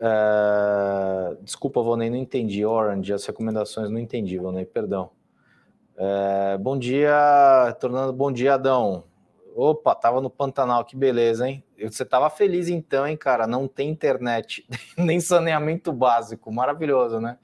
É, 0.00 1.36
desculpa, 1.42 1.82
Vonei, 1.82 2.10
não 2.10 2.16
entendi. 2.16 2.64
Orange, 2.64 3.12
as 3.12 3.24
recomendações 3.24 3.90
não 3.90 3.98
entendi, 3.98 4.38
Vonei, 4.38 4.64
perdão. 4.64 5.10
É, 5.96 6.58
bom 6.58 6.76
dia, 6.76 7.76
tornando 7.80 8.12
bom 8.12 8.32
dia, 8.32 8.54
Adão. 8.54 9.04
Opa, 9.54 9.94
tava 9.94 10.20
no 10.20 10.28
Pantanal, 10.28 10.84
que 10.84 10.96
beleza, 10.96 11.48
hein? 11.48 11.62
Você 11.80 12.04
tava 12.04 12.28
feliz 12.28 12.68
então, 12.68 13.06
hein, 13.06 13.16
cara? 13.16 13.46
Não 13.46 13.68
tem 13.68 13.88
internet, 13.88 14.66
nem 14.98 15.20
saneamento 15.20 15.92
básico, 15.92 16.52
maravilhoso, 16.52 17.20
né? 17.20 17.38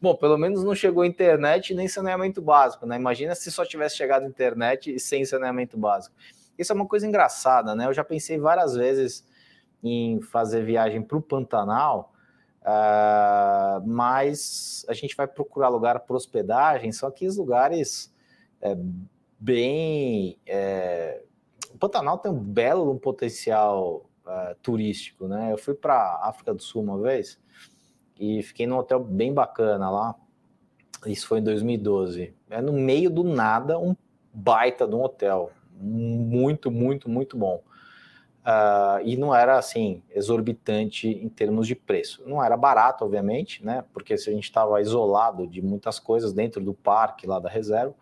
Bom, 0.00 0.16
pelo 0.16 0.38
menos 0.38 0.64
não 0.64 0.74
chegou 0.74 1.04
internet 1.04 1.74
nem 1.74 1.86
saneamento 1.86 2.40
básico, 2.40 2.86
né? 2.86 2.96
Imagina 2.96 3.34
se 3.34 3.52
só 3.52 3.66
tivesse 3.66 3.96
chegado 3.96 4.24
internet 4.24 4.94
e 4.94 4.98
sem 4.98 5.24
saneamento 5.26 5.76
básico. 5.76 6.14
Isso 6.58 6.72
é 6.72 6.74
uma 6.74 6.86
coisa 6.86 7.06
engraçada, 7.06 7.74
né? 7.74 7.86
Eu 7.86 7.92
já 7.92 8.02
pensei 8.02 8.38
várias 8.38 8.74
vezes 8.74 9.24
em 9.82 10.20
fazer 10.20 10.64
viagem 10.64 11.02
para 11.02 11.16
o 11.16 11.22
Pantanal, 11.22 12.12
uh, 12.62 13.86
mas 13.86 14.86
a 14.88 14.94
gente 14.94 15.16
vai 15.16 15.26
procurar 15.26 15.68
lugar 15.68 16.00
para 16.00 16.16
hospedagem, 16.16 16.92
só 16.92 17.10
que 17.10 17.26
os 17.26 17.36
lugares 17.36 18.12
é, 18.60 18.76
bem. 19.38 20.38
É, 20.46 21.22
o 21.74 21.78
Pantanal 21.78 22.18
tem 22.18 22.30
um 22.30 22.38
belo 22.38 22.90
um 22.92 22.98
potencial 22.98 24.08
uh, 24.24 24.54
turístico, 24.62 25.26
né? 25.26 25.52
Eu 25.52 25.58
fui 25.58 25.74
para 25.74 26.20
África 26.22 26.54
do 26.54 26.62
Sul 26.62 26.82
uma 26.82 26.98
vez 26.98 27.40
e 28.18 28.42
fiquei 28.42 28.66
num 28.66 28.76
hotel 28.76 29.00
bem 29.00 29.32
bacana 29.32 29.90
lá. 29.90 30.14
Isso 31.06 31.26
foi 31.26 31.40
em 31.40 31.42
2012. 31.42 32.32
É 32.48 32.60
no 32.60 32.72
meio 32.72 33.10
do 33.10 33.24
nada 33.24 33.78
um 33.78 33.96
baita 34.32 34.86
de 34.86 34.94
um 34.94 35.02
hotel, 35.02 35.50
muito, 35.74 36.70
muito, 36.70 37.08
muito 37.08 37.36
bom. 37.36 37.62
Uh, 38.42 38.98
e 39.04 39.16
não 39.16 39.32
era 39.32 39.56
assim 39.56 40.02
exorbitante 40.10 41.06
em 41.06 41.28
termos 41.28 41.66
de 41.66 41.76
preço. 41.76 42.22
Não 42.26 42.42
era 42.42 42.56
barato, 42.56 43.04
obviamente, 43.04 43.64
né? 43.64 43.84
Porque 43.92 44.18
se 44.18 44.30
a 44.30 44.32
gente 44.32 44.44
estava 44.44 44.80
isolado 44.80 45.46
de 45.46 45.62
muitas 45.62 46.00
coisas 46.00 46.32
dentro 46.32 46.60
do 46.60 46.74
parque 46.74 47.26
lá 47.26 47.38
da 47.38 47.48
reserva, 47.48 47.94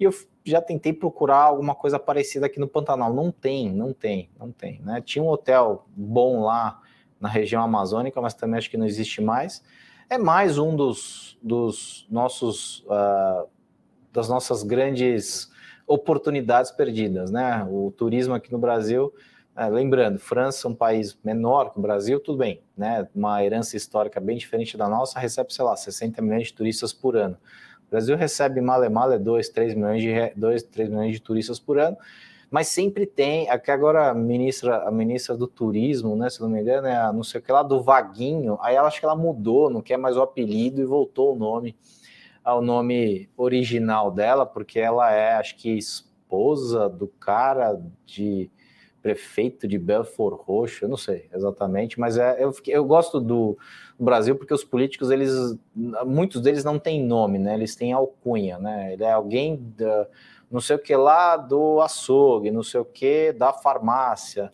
e 0.00 0.04
eu 0.04 0.12
já 0.44 0.60
tentei 0.60 0.92
procurar 0.92 1.42
alguma 1.42 1.74
coisa 1.74 1.98
parecida 1.98 2.46
aqui 2.46 2.58
no 2.58 2.66
Pantanal. 2.66 3.12
Não 3.12 3.30
tem, 3.30 3.70
não 3.70 3.92
tem, 3.92 4.30
não 4.38 4.50
tem. 4.50 4.80
Né? 4.80 5.02
Tinha 5.04 5.22
um 5.22 5.28
hotel 5.28 5.86
bom 5.94 6.42
lá 6.42 6.80
na 7.20 7.28
região 7.28 7.62
amazônica, 7.62 8.20
mas 8.20 8.34
também 8.34 8.58
acho 8.58 8.70
que 8.70 8.76
não 8.76 8.86
existe 8.86 9.20
mais. 9.20 9.62
É 10.08 10.18
mais 10.18 10.58
um 10.58 10.74
dos, 10.74 11.38
dos 11.42 12.06
nossos 12.10 12.80
uh, 12.80 13.48
das 14.12 14.28
nossas 14.28 14.62
grandes 14.62 15.50
oportunidades 15.86 16.70
perdidas, 16.70 17.30
né? 17.30 17.66
O 17.68 17.90
turismo 17.90 18.32
aqui 18.32 18.50
no 18.52 18.58
Brasil, 18.58 19.12
uh, 19.56 19.70
lembrando, 19.70 20.18
França, 20.18 20.68
um 20.68 20.74
país 20.74 21.16
menor 21.24 21.70
que 21.72 21.78
o 21.78 21.82
Brasil, 21.82 22.20
tudo 22.20 22.38
bem, 22.38 22.60
né? 22.76 23.08
Uma 23.14 23.44
herança 23.44 23.76
histórica 23.76 24.20
bem 24.20 24.36
diferente 24.36 24.76
da 24.76 24.88
nossa, 24.88 25.18
recebe, 25.18 25.52
sei 25.52 25.64
lá, 25.64 25.76
60 25.76 26.20
milhões 26.22 26.48
de 26.48 26.54
turistas 26.54 26.92
por 26.92 27.16
ano. 27.16 27.36
O 27.86 27.90
Brasil 27.90 28.16
recebe 28.16 28.60
male 28.60 28.88
male 28.88 29.18
2, 29.18 29.48
3 29.48 29.74
milhões 29.74 30.02
de 30.02 30.32
2, 30.36 30.62
3 30.64 30.88
milhões 30.88 31.12
de 31.12 31.20
turistas 31.20 31.58
por 31.58 31.78
ano, 31.78 31.96
mas 32.50 32.68
sempre 32.68 33.06
tem, 33.06 33.48
aqui 33.50 33.70
agora 33.70 34.10
a 34.10 34.14
ministra, 34.14 34.86
a 34.86 34.90
ministra 34.90 35.36
do 35.36 35.46
turismo, 35.46 36.14
né, 36.14 36.30
se 36.30 36.40
não 36.40 36.48
me 36.48 36.60
engano, 36.60 36.86
é 36.86 36.96
a 36.96 37.12
não 37.12 37.24
sei 37.24 37.40
o 37.40 37.42
que 37.42 37.50
lá 37.50 37.62
do 37.62 37.82
Vaguinho, 37.82 38.58
aí 38.60 38.76
ela 38.76 38.86
acho 38.86 39.00
que 39.00 39.04
ela 39.04 39.16
mudou, 39.16 39.68
não 39.68 39.82
quer 39.82 39.96
mais 39.96 40.16
o 40.16 40.22
apelido 40.22 40.80
e 40.80 40.84
voltou 40.84 41.34
o 41.34 41.36
nome 41.36 41.76
ao 42.44 42.60
nome 42.60 43.28
original 43.36 44.10
dela, 44.10 44.44
porque 44.44 44.78
ela 44.78 45.10
é, 45.10 45.34
acho 45.34 45.56
que 45.56 45.70
esposa 45.70 46.88
do 46.88 47.08
cara 47.08 47.80
de 48.04 48.50
prefeito 49.04 49.68
de 49.68 49.78
Belfort 49.78 50.40
Roxo, 50.40 50.86
eu 50.86 50.88
não 50.88 50.96
sei 50.96 51.28
exatamente, 51.30 52.00
mas 52.00 52.16
é, 52.16 52.42
eu, 52.42 52.50
eu 52.66 52.82
gosto 52.86 53.20
do, 53.20 53.54
Brasil 53.98 54.34
porque 54.34 54.54
os 54.54 54.64
políticos, 54.64 55.10
eles, 55.10 55.30
muitos 56.06 56.40
deles 56.40 56.64
não 56.64 56.78
têm 56.78 57.04
nome, 57.04 57.38
né? 57.38 57.54
Eles 57.54 57.76
têm 57.76 57.92
alcunha, 57.92 58.58
né? 58.58 58.94
Ele 58.94 59.04
é 59.04 59.12
alguém 59.12 59.56
da, 59.76 60.08
não 60.50 60.58
sei 60.58 60.76
o 60.76 60.78
que 60.78 60.96
lá 60.96 61.36
do 61.36 61.82
açougue, 61.82 62.50
não 62.50 62.62
sei 62.62 62.80
o 62.80 62.84
que 62.84 63.30
da 63.32 63.52
farmácia, 63.52 64.50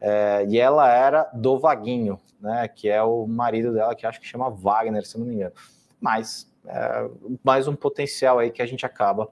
é, 0.00 0.44
e 0.48 0.58
ela 0.58 0.90
era 0.90 1.30
do 1.32 1.56
Vaguinho, 1.56 2.20
né? 2.40 2.66
Que 2.66 2.88
é 2.88 3.02
o 3.02 3.28
marido 3.28 3.72
dela, 3.72 3.94
que 3.94 4.04
acho 4.04 4.20
que 4.20 4.26
chama 4.26 4.50
Wagner, 4.50 5.06
se 5.06 5.16
não 5.16 5.24
me 5.24 5.34
engano. 5.34 5.54
Mas 6.00 6.52
é, 6.66 7.08
mais 7.44 7.68
um 7.68 7.76
potencial 7.76 8.40
aí 8.40 8.50
que 8.50 8.60
a 8.60 8.66
gente 8.66 8.84
acaba 8.84 9.30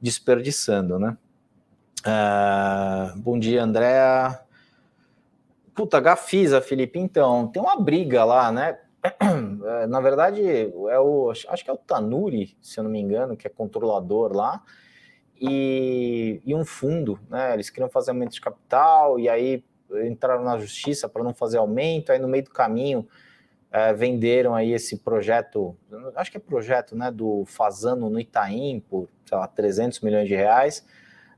desperdiçando, 0.00 0.98
né? 0.98 1.16
Uh, 2.04 3.16
bom 3.20 3.38
dia, 3.38 3.62
Andréa. 3.62 4.40
Puta, 5.72 6.00
Gafisa, 6.00 6.60
Felipe. 6.60 6.98
Então, 6.98 7.46
tem 7.46 7.62
uma 7.62 7.80
briga 7.80 8.24
lá, 8.24 8.50
né? 8.50 8.78
Na 9.88 10.00
verdade, 10.00 10.42
é 10.44 10.98
o, 10.98 11.30
acho 11.30 11.64
que 11.64 11.70
é 11.70 11.72
o 11.72 11.76
Tanuri, 11.76 12.56
se 12.60 12.78
eu 12.78 12.84
não 12.84 12.90
me 12.90 13.00
engano, 13.00 13.36
que 13.36 13.46
é 13.46 13.50
controlador 13.50 14.32
lá, 14.32 14.62
e, 15.40 16.40
e 16.44 16.54
um 16.54 16.64
fundo, 16.64 17.20
né? 17.30 17.54
Eles 17.54 17.70
queriam 17.70 17.88
fazer 17.88 18.10
aumento 18.10 18.32
de 18.32 18.40
capital, 18.40 19.18
e 19.18 19.28
aí 19.28 19.64
entraram 20.04 20.42
na 20.42 20.58
justiça 20.58 21.08
para 21.08 21.22
não 21.22 21.32
fazer 21.32 21.58
aumento, 21.58 22.10
aí 22.10 22.18
no 22.18 22.28
meio 22.28 22.44
do 22.44 22.50
caminho 22.50 23.06
é, 23.70 23.92
venderam 23.92 24.54
aí 24.54 24.72
esse 24.72 24.98
projeto, 24.98 25.76
acho 26.16 26.30
que 26.30 26.36
é 26.36 26.40
projeto, 26.40 26.96
né, 26.96 27.10
do 27.10 27.44
Fazano 27.46 28.10
no 28.10 28.18
Itaim, 28.18 28.80
por, 28.88 29.08
sei 29.24 29.38
lá, 29.38 29.46
300 29.46 30.00
milhões 30.00 30.28
de 30.28 30.34
reais, 30.34 30.84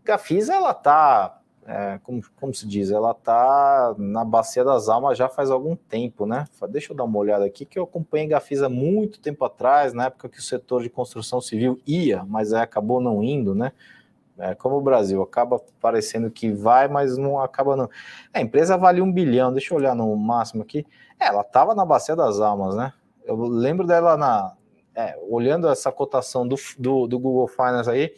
Gafisa, 0.04 0.54
ela 0.54 0.74
tá, 0.74 1.40
é, 1.66 1.98
como, 2.02 2.22
como 2.36 2.54
se 2.54 2.66
diz, 2.66 2.90
ela 2.90 3.14
tá 3.14 3.94
na 3.96 4.24
bacia 4.24 4.62
das 4.62 4.88
almas 4.88 5.16
já 5.16 5.28
faz 5.28 5.50
algum 5.50 5.74
tempo, 5.74 6.26
né? 6.26 6.44
Deixa 6.68 6.92
eu 6.92 6.96
dar 6.96 7.04
uma 7.04 7.18
olhada 7.18 7.44
aqui, 7.44 7.64
que 7.64 7.78
eu 7.78 7.84
acompanhei 7.84 8.26
Gafisa 8.26 8.68
muito 8.68 9.20
tempo 9.20 9.44
atrás, 9.44 9.92
na 9.92 10.06
época 10.06 10.28
que 10.28 10.38
o 10.38 10.42
setor 10.42 10.82
de 10.82 10.90
construção 10.90 11.40
civil 11.40 11.80
ia, 11.86 12.24
mas 12.24 12.52
acabou 12.52 13.00
não 13.00 13.22
indo, 13.22 13.54
né? 13.54 13.72
É, 14.36 14.54
como 14.54 14.76
o 14.76 14.80
Brasil, 14.80 15.22
acaba 15.22 15.60
parecendo 15.80 16.28
que 16.28 16.50
vai, 16.50 16.88
mas 16.88 17.16
não 17.16 17.40
acaba 17.40 17.76
não. 17.76 17.88
A 18.32 18.40
empresa 18.40 18.76
vale 18.76 19.00
um 19.00 19.10
bilhão, 19.10 19.52
deixa 19.52 19.72
eu 19.72 19.78
olhar 19.78 19.94
no 19.94 20.14
máximo 20.16 20.62
aqui. 20.62 20.84
É, 21.20 21.26
ela 21.26 21.42
estava 21.42 21.74
na 21.74 21.84
bacia 21.84 22.16
das 22.16 22.40
almas, 22.40 22.74
né? 22.74 22.92
Eu 23.24 23.36
lembro 23.36 23.86
dela 23.86 24.16
na. 24.16 24.54
É, 24.94 25.18
olhando 25.28 25.68
essa 25.68 25.90
cotação 25.90 26.46
do, 26.46 26.56
do, 26.78 27.06
do, 27.08 27.18
Google 27.18 27.48
Finance 27.48 27.90
aí, 27.90 28.14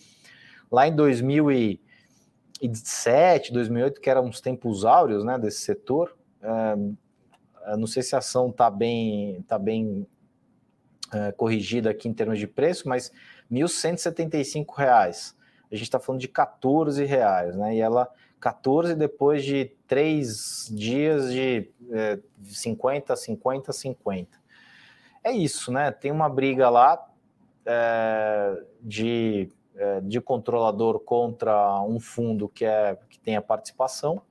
lá 0.70 0.86
em 0.88 0.94
2007, 0.94 3.52
2008, 3.52 4.00
que 4.00 4.10
eram 4.10 4.26
uns 4.26 4.40
tempos 4.40 4.84
áureos 4.84 5.24
né, 5.24 5.36
desse 5.38 5.62
setor. 5.62 6.16
É, 6.42 6.76
não 7.76 7.86
sei 7.86 8.02
se 8.02 8.14
a 8.14 8.18
ação 8.18 8.50
está 8.50 8.70
bem, 8.70 9.42
tá 9.48 9.58
bem 9.58 10.06
é, 11.12 11.32
corrigida 11.32 11.90
aqui 11.90 12.08
em 12.08 12.12
termos 12.12 12.38
de 12.38 12.46
preço, 12.46 12.88
mas 12.88 13.10
1.175 13.50 14.74
reais. 14.76 15.34
A 15.70 15.74
gente 15.74 15.84
está 15.84 15.98
falando 15.98 16.20
de 16.20 16.28
14 16.28 17.04
reais, 17.04 17.56
né? 17.56 17.74
E 17.74 17.80
ela 17.80 18.08
14 18.38 18.94
depois 18.94 19.44
de 19.44 19.72
três 19.86 20.68
dias 20.70 21.32
de 21.32 21.70
é, 21.90 22.18
50, 22.44 23.16
50, 23.16 23.72
50. 23.72 24.38
É 25.24 25.32
isso, 25.32 25.72
né? 25.72 25.90
Tem 25.90 26.12
uma 26.12 26.28
briga 26.28 26.70
lá 26.70 27.04
é, 27.64 28.62
de, 28.80 29.48
de 30.04 30.20
controlador 30.20 31.00
contra 31.00 31.82
um 31.82 32.00
fundo 32.00 32.48
que, 32.48 32.64
é, 32.64 32.98
que 33.10 33.18
tem 33.18 33.36
a 33.36 33.42
participação 33.42 34.22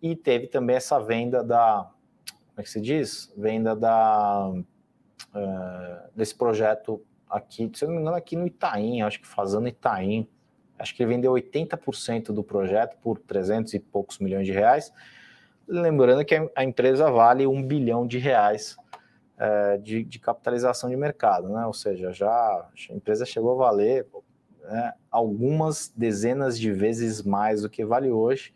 e 0.00 0.14
teve 0.14 0.46
também 0.46 0.76
essa 0.76 0.98
venda 0.98 1.42
da. 1.42 1.90
Como 2.48 2.60
é 2.60 2.62
que 2.62 2.70
se 2.70 2.80
diz? 2.80 3.32
Venda 3.36 3.74
da, 3.76 4.52
é, 5.34 6.08
desse 6.14 6.34
projeto 6.34 7.02
aqui, 7.28 7.70
se 7.74 7.84
eu 7.84 7.88
não 7.88 7.96
me 7.96 8.02
engano, 8.02 8.16
aqui 8.16 8.36
no 8.36 8.46
Itaim, 8.46 9.02
acho 9.02 9.20
que 9.20 9.26
fazendo 9.26 9.68
Itaim, 9.68 10.28
acho 10.78 10.94
que 10.94 11.02
ele 11.02 11.10
vendeu 11.10 11.32
80% 11.32 12.26
do 12.26 12.42
projeto 12.42 12.96
por 13.02 13.18
300 13.18 13.74
e 13.74 13.80
poucos 13.80 14.18
milhões 14.18 14.46
de 14.46 14.52
reais. 14.52 14.92
Lembrando 15.68 16.24
que 16.24 16.34
a 16.54 16.64
empresa 16.64 17.10
vale 17.10 17.46
um 17.46 17.62
bilhão 17.62 18.06
de 18.06 18.18
reais 18.18 18.76
é, 19.36 19.76
de, 19.78 20.04
de, 20.04 20.18
capitalização 20.18 20.88
de 20.88 20.96
mercado, 20.96 21.48
né? 21.48 21.66
Ou 21.66 21.72
seja, 21.72 22.12
já 22.12 22.28
a 22.30 22.94
empresa 22.94 23.26
chegou 23.26 23.52
a 23.52 23.66
valer 23.66 24.06
né, 24.66 24.92
algumas 25.10 25.92
dezenas 25.96 26.58
de 26.58 26.72
vezes 26.72 27.22
mais 27.22 27.62
do 27.62 27.70
que 27.70 27.84
vale 27.84 28.10
hoje, 28.10 28.52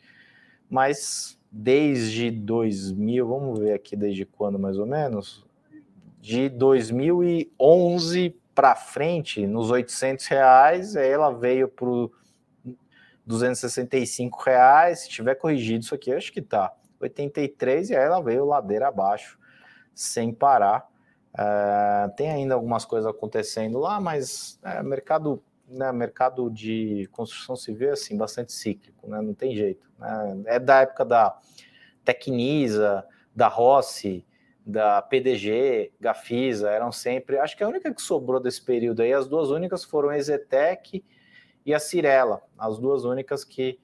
mas 0.68 1.38
desde 1.50 2.30
2000, 2.30 3.26
vamos 3.26 3.58
ver 3.58 3.72
aqui 3.72 3.96
desde 3.96 4.24
quando 4.24 4.58
mais 4.58 4.78
ou 4.78 4.86
menos, 4.86 5.44
de 6.20 6.48
2011 6.48 8.36
para 8.54 8.74
frente, 8.74 9.46
nos 9.46 9.70
800 9.70 10.26
reais, 10.26 10.96
aí 10.96 11.08
ela 11.08 11.30
veio 11.30 11.66
para 11.68 11.86
265 13.24 14.42
reais. 14.42 15.00
Se 15.00 15.08
tiver 15.08 15.34
corrigido 15.36 15.84
isso 15.84 15.94
aqui, 15.94 16.12
acho 16.12 16.32
que 16.32 16.42
tá 16.42 16.72
83 17.00 17.90
e 17.90 17.96
aí 17.96 18.04
ela 18.04 18.20
veio 18.20 18.44
ladeira 18.44 18.88
abaixo 18.88 19.38
sem 19.94 20.32
parar. 20.32 20.88
Uh, 21.32 22.10
tem 22.16 22.30
ainda 22.30 22.54
algumas 22.54 22.84
coisas 22.84 23.08
acontecendo 23.08 23.78
lá, 23.78 24.00
mas 24.00 24.58
é, 24.64 24.82
mercado, 24.82 25.42
né, 25.70 25.92
mercado 25.92 26.50
de 26.50 27.08
construção 27.12 27.56
civil 27.56 27.90
é 27.90 27.92
assim, 27.92 28.16
bastante 28.16 28.52
cíclico, 28.52 29.08
né, 29.08 29.20
não 29.20 29.34
tem 29.34 29.54
jeito. 29.54 29.88
Né, 29.98 30.42
é 30.46 30.58
da 30.58 30.80
época 30.80 31.04
da 31.04 31.38
Tecnisa, 32.04 33.06
da 33.34 33.48
Rossi, 33.48 34.26
da 34.64 35.00
PDG, 35.02 35.92
Gafisa, 36.00 36.70
eram 36.70 36.92
sempre. 36.92 37.38
Acho 37.38 37.56
que 37.56 37.64
a 37.64 37.68
única 37.68 37.92
que 37.92 38.02
sobrou 38.02 38.40
desse 38.40 38.62
período 38.62 39.02
aí, 39.02 39.12
as 39.12 39.26
duas 39.26 39.50
únicas 39.50 39.84
foram 39.84 40.10
a 40.10 40.18
Ezetec 40.18 41.04
e 41.64 41.74
a 41.74 41.78
Cirela, 41.78 42.42
as 42.58 42.78
duas 42.78 43.04
únicas 43.04 43.44
que 43.44 43.78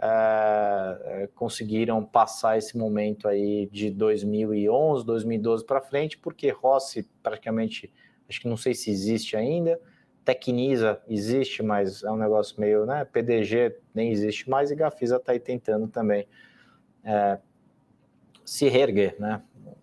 é, 0.00 1.28
conseguiram 1.34 2.04
passar 2.04 2.58
esse 2.58 2.76
momento 2.76 3.28
aí 3.28 3.68
de 3.70 3.90
2011, 3.90 5.04
2012 5.04 5.64
para 5.64 5.80
frente, 5.80 6.18
porque 6.18 6.50
Rossi 6.50 7.08
praticamente, 7.22 7.92
acho 8.28 8.40
que 8.40 8.48
não 8.48 8.56
sei 8.56 8.74
se 8.74 8.90
existe 8.90 9.36
ainda, 9.36 9.80
Tecnisa 10.24 11.00
existe, 11.08 11.62
mas 11.62 12.02
é 12.02 12.10
um 12.10 12.16
negócio 12.16 12.60
meio, 12.60 12.86
né? 12.86 13.04
PDG 13.04 13.76
nem 13.94 14.10
existe 14.10 14.48
mais 14.48 14.70
e 14.70 14.76
Gafisa 14.76 15.16
está 15.16 15.32
aí 15.32 15.40
tentando 15.40 15.88
também 15.88 16.26
é, 17.04 17.38
se 18.44 18.68
reerguer, 18.68 19.16
né? 19.18 19.42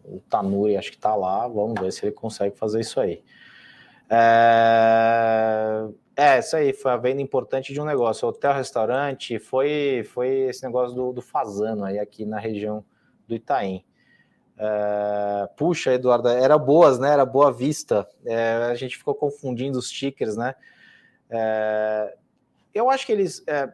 o 0.10 0.20
Tanuri 0.30 0.76
acho 0.76 0.90
que 0.90 0.98
está 0.98 1.16
lá, 1.16 1.48
vamos 1.48 1.80
ver 1.80 1.92
se 1.92 2.06
ele 2.06 2.12
consegue 2.12 2.58
fazer 2.58 2.80
isso 2.82 3.00
aí. 3.00 3.24
É, 4.10 5.88
é, 6.16 6.40
isso 6.40 6.56
aí 6.56 6.74
foi 6.74 6.92
a 6.92 6.98
venda 6.98 7.22
importante 7.22 7.72
de 7.72 7.80
um 7.80 7.86
negócio, 7.86 8.28
hotel, 8.28 8.54
restaurante, 8.54 9.38
foi, 9.38 10.04
foi 10.12 10.30
esse 10.50 10.64
negócio 10.64 10.96
do, 10.96 11.14
do 11.14 11.22
Fazano 11.22 11.86
aí 11.86 12.00
aqui 12.00 12.26
na 12.26 12.40
região 12.40 12.84
do 13.28 13.36
Itaim. 13.36 13.86
É, 14.62 15.48
puxa, 15.56 15.94
Eduardo, 15.94 16.28
era 16.28 16.58
boas, 16.58 17.00
né? 17.00 17.14
Era 17.14 17.26
boa 17.26 17.50
vista. 17.50 18.06
É, 18.26 18.68
a 18.70 18.76
gente 18.76 18.98
ficou 18.98 19.16
confundindo 19.16 19.80
os 19.80 19.90
tickers, 19.90 20.36
né? 20.36 20.54
É, 21.30 22.18
eu 22.74 22.90
acho 22.90 23.06
que 23.06 23.14
eles 23.14 23.42
é, 23.48 23.74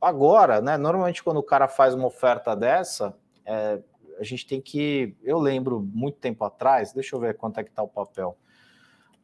agora, 0.00 0.60
né? 0.60 0.76
Normalmente 0.76 1.22
quando 1.22 1.36
o 1.36 1.44
cara 1.44 1.68
faz 1.68 1.94
uma 1.94 2.08
oferta 2.08 2.56
dessa, 2.56 3.16
é, 3.46 3.78
a 4.18 4.24
gente 4.24 4.44
tem 4.48 4.60
que. 4.60 5.16
Eu 5.22 5.38
lembro 5.38 5.80
muito 5.80 6.18
tempo 6.18 6.44
atrás, 6.44 6.92
deixa 6.92 7.14
eu 7.14 7.20
ver 7.20 7.36
quanto 7.36 7.60
é 7.60 7.62
que 7.62 7.70
está 7.70 7.82
o 7.82 7.88
papel. 7.88 8.36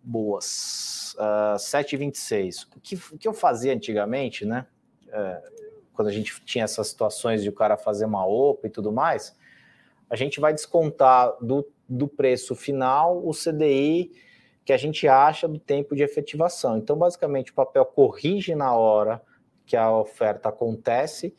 Boas. 0.01 1.17
Uh, 1.19 1.55
ah, 1.55 1.57
7,26. 1.59 2.67
O 2.77 2.81
que, 2.81 2.95
o 2.95 3.19
que 3.19 3.27
eu 3.27 3.33
fazia 3.33 3.73
antigamente, 3.75 4.45
né? 4.45 4.67
Quando 5.95 6.09
a 6.09 6.13
gente 6.13 6.45
tinha 6.45 6.65
essas 6.65 6.89
situações 6.89 7.43
de 7.43 7.49
o 7.49 7.53
cara 7.53 7.77
fazer 7.77 8.05
uma 8.05 8.27
OPA 8.27 8.67
e 8.67 8.71
tudo 8.71 8.91
mais, 8.91 9.35
a 10.09 10.17
gente 10.17 10.41
vai 10.41 10.53
descontar 10.53 11.37
do, 11.41 11.67
do 11.89 12.07
preço 12.07 12.55
final 12.55 13.27
o 13.27 13.33
CDI 13.33 14.13
que 14.65 14.73
a 14.73 14.77
gente 14.77 15.07
acha 15.07 15.47
do 15.47 15.59
tempo 15.59 15.95
de 15.95 16.03
efetivação. 16.03 16.79
Então, 16.79 16.97
basicamente, 16.97 17.51
o 17.51 17.55
papel 17.55 17.85
corrige 17.85 18.55
na 18.55 18.75
hora 18.75 19.21
que 19.67 19.77
a 19.77 19.95
oferta 19.95 20.49
acontece 20.49 21.35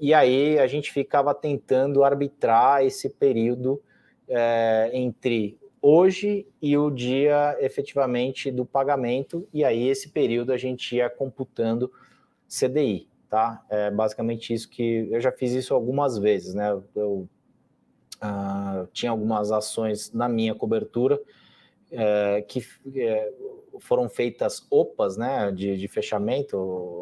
e 0.00 0.14
aí 0.14 0.58
a 0.58 0.66
gente 0.66 0.90
ficava 0.90 1.34
tentando 1.34 2.02
arbitrar 2.02 2.82
esse 2.82 3.10
período 3.10 3.82
é, 4.26 4.90
entre 4.94 5.58
hoje 5.82 6.46
e 6.60 6.76
o 6.78 6.90
dia 6.90 7.54
efetivamente 7.60 8.50
do 8.50 8.64
pagamento, 8.64 9.46
e 9.52 9.62
aí 9.62 9.88
esse 9.88 10.08
período 10.08 10.52
a 10.52 10.56
gente 10.56 10.96
ia 10.96 11.10
computando 11.10 11.92
CDI, 12.48 13.08
tá? 13.28 13.62
É 13.68 13.90
basicamente 13.90 14.54
isso 14.54 14.70
que 14.70 15.06
eu 15.10 15.20
já 15.20 15.30
fiz 15.30 15.52
isso 15.52 15.74
algumas 15.74 16.16
vezes, 16.16 16.54
né? 16.54 16.70
Eu 16.94 17.28
uh, 18.22 18.86
tinha 18.92 19.10
algumas 19.10 19.50
ações 19.52 20.12
na 20.12 20.28
minha 20.28 20.54
cobertura 20.54 21.20
é, 21.92 22.42
que 22.42 22.64
é, 22.94 23.32
foram 23.80 24.08
feitas 24.08 24.66
OPAs, 24.70 25.16
né? 25.16 25.50
De, 25.50 25.76
de 25.76 25.88
fechamento, 25.88 26.56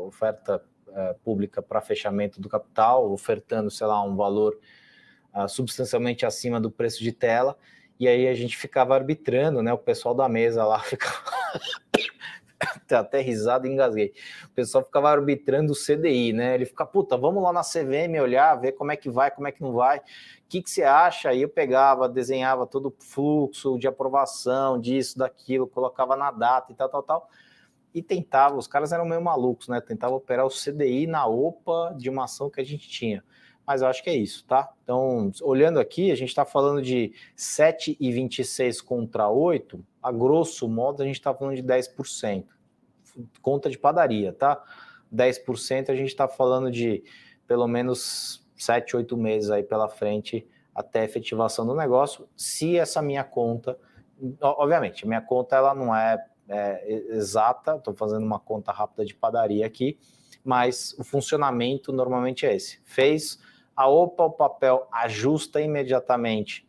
oferta 0.06 0.64
é, 0.90 1.14
pública 1.22 1.60
para 1.60 1.80
fechamento 1.80 2.40
do 2.40 2.48
capital, 2.48 3.10
ofertando, 3.12 3.70
sei 3.70 3.86
lá, 3.86 4.02
um 4.02 4.16
valor 4.16 4.58
uh, 5.34 5.48
substancialmente 5.48 6.24
acima 6.24 6.60
do 6.60 6.70
preço 6.70 7.02
de 7.02 7.12
tela, 7.12 7.56
e 8.00 8.08
aí 8.08 8.26
a 8.26 8.34
gente 8.34 8.56
ficava 8.56 8.94
arbitrando, 8.94 9.62
né? 9.62 9.72
O 9.72 9.78
pessoal 9.78 10.14
da 10.14 10.28
mesa 10.28 10.64
lá 10.64 10.78
ficava. 10.80 11.22
até 12.90 13.20
risado 13.20 13.66
e 13.66 13.70
engasguei. 13.70 14.12
O 14.46 14.50
pessoal 14.50 14.84
ficava 14.84 15.10
arbitrando 15.10 15.72
o 15.72 15.76
CDI, 15.76 16.32
né? 16.32 16.54
Ele 16.54 16.66
fica, 16.66 16.84
puta, 16.84 17.16
vamos 17.16 17.42
lá 17.42 17.52
na 17.52 17.62
CVM 17.62 18.20
olhar, 18.20 18.54
ver 18.56 18.72
como 18.72 18.92
é 18.92 18.96
que 18.96 19.08
vai, 19.10 19.30
como 19.30 19.48
é 19.48 19.52
que 19.52 19.62
não 19.62 19.72
vai. 19.72 19.98
O 19.98 20.02
que, 20.48 20.62
que 20.62 20.70
você 20.70 20.82
acha? 20.82 21.30
Aí 21.30 21.42
eu 21.42 21.48
pegava, 21.48 22.08
desenhava 22.08 22.66
todo 22.66 22.86
o 22.88 22.94
fluxo 22.98 23.78
de 23.78 23.86
aprovação, 23.86 24.80
disso, 24.80 25.18
daquilo, 25.18 25.66
colocava 25.66 26.16
na 26.16 26.30
data 26.30 26.72
e 26.72 26.74
tal, 26.74 26.88
tal, 26.88 27.02
tal 27.02 27.28
e 27.94 28.02
tentava, 28.02 28.56
os 28.56 28.66
caras 28.66 28.92
eram 28.92 29.04
meio 29.04 29.22
malucos, 29.22 29.68
né? 29.68 29.80
Tentava 29.80 30.14
operar 30.14 30.46
o 30.46 30.50
CDI 30.50 31.06
na 31.06 31.26
OPA 31.26 31.94
de 31.96 32.08
uma 32.08 32.24
ação 32.24 32.50
que 32.50 32.60
a 32.60 32.64
gente 32.64 32.88
tinha. 32.88 33.24
Mas 33.66 33.82
eu 33.82 33.88
acho 33.88 34.02
que 34.02 34.08
é 34.08 34.16
isso, 34.16 34.46
tá? 34.46 34.72
Então, 34.82 35.30
olhando 35.42 35.78
aqui, 35.78 36.10
a 36.10 36.14
gente 36.14 36.30
está 36.30 36.44
falando 36.44 36.80
de 36.80 37.12
7,26 37.36 38.82
contra 38.82 39.28
8, 39.28 39.84
a 40.08 40.12
grosso 40.12 40.68
modo 40.68 41.02
a 41.02 41.06
gente 41.06 41.16
está 41.16 41.34
falando 41.34 41.56
de 41.56 41.62
10%. 41.62 42.46
Conta 43.42 43.68
de 43.68 43.78
padaria, 43.78 44.32
tá? 44.32 44.62
10% 45.14 45.90
a 45.90 45.94
gente 45.94 46.08
está 46.08 46.26
falando 46.26 46.70
de 46.70 47.02
pelo 47.46 47.66
menos 47.66 48.46
7, 48.56 48.96
8 48.96 49.16
meses 49.16 49.50
aí 49.50 49.62
pela 49.62 49.88
frente 49.88 50.46
até 50.74 51.00
a 51.00 51.04
efetivação 51.04 51.66
do 51.66 51.74
negócio, 51.74 52.28
se 52.36 52.76
essa 52.78 53.02
minha 53.02 53.24
conta, 53.24 53.76
obviamente, 54.40 55.06
minha 55.06 55.20
conta 55.20 55.56
ela 55.56 55.74
não 55.74 55.94
é 55.94 56.24
é, 56.48 56.90
exata, 57.10 57.76
estou 57.76 57.94
fazendo 57.94 58.24
uma 58.24 58.38
conta 58.38 58.72
rápida 58.72 59.04
de 59.04 59.14
padaria 59.14 59.66
aqui, 59.66 59.98
mas 60.42 60.94
o 60.98 61.04
funcionamento 61.04 61.92
normalmente 61.92 62.46
é 62.46 62.54
esse. 62.54 62.80
Fez 62.84 63.38
a 63.76 63.88
OPA, 63.88 64.24
o 64.24 64.30
papel 64.30 64.88
ajusta 64.90 65.60
imediatamente 65.60 66.67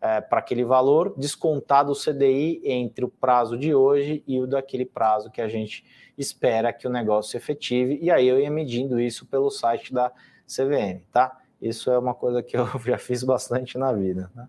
é, 0.00 0.20
para 0.20 0.38
aquele 0.38 0.64
valor, 0.64 1.14
descontado 1.16 1.92
o 1.92 1.96
CDI 1.96 2.60
entre 2.64 3.04
o 3.04 3.08
prazo 3.08 3.58
de 3.58 3.74
hoje 3.74 4.24
e 4.26 4.40
o 4.40 4.46
daquele 4.46 4.84
prazo 4.84 5.30
que 5.30 5.40
a 5.40 5.48
gente 5.48 5.84
espera 6.16 6.72
que 6.72 6.86
o 6.86 6.90
negócio 6.90 7.30
se 7.30 7.36
efetive, 7.36 7.98
e 8.00 8.10
aí 8.10 8.26
eu 8.26 8.38
ia 8.40 8.50
medindo 8.50 9.00
isso 9.00 9.26
pelo 9.26 9.50
site 9.50 9.92
da 9.92 10.10
CVM, 10.46 11.02
tá? 11.12 11.38
Isso 11.60 11.90
é 11.90 11.98
uma 11.98 12.14
coisa 12.14 12.42
que 12.42 12.56
eu 12.58 12.66
já 12.84 12.98
fiz 12.98 13.22
bastante 13.22 13.76
na 13.76 13.92
vida. 13.92 14.30
Né? 14.34 14.48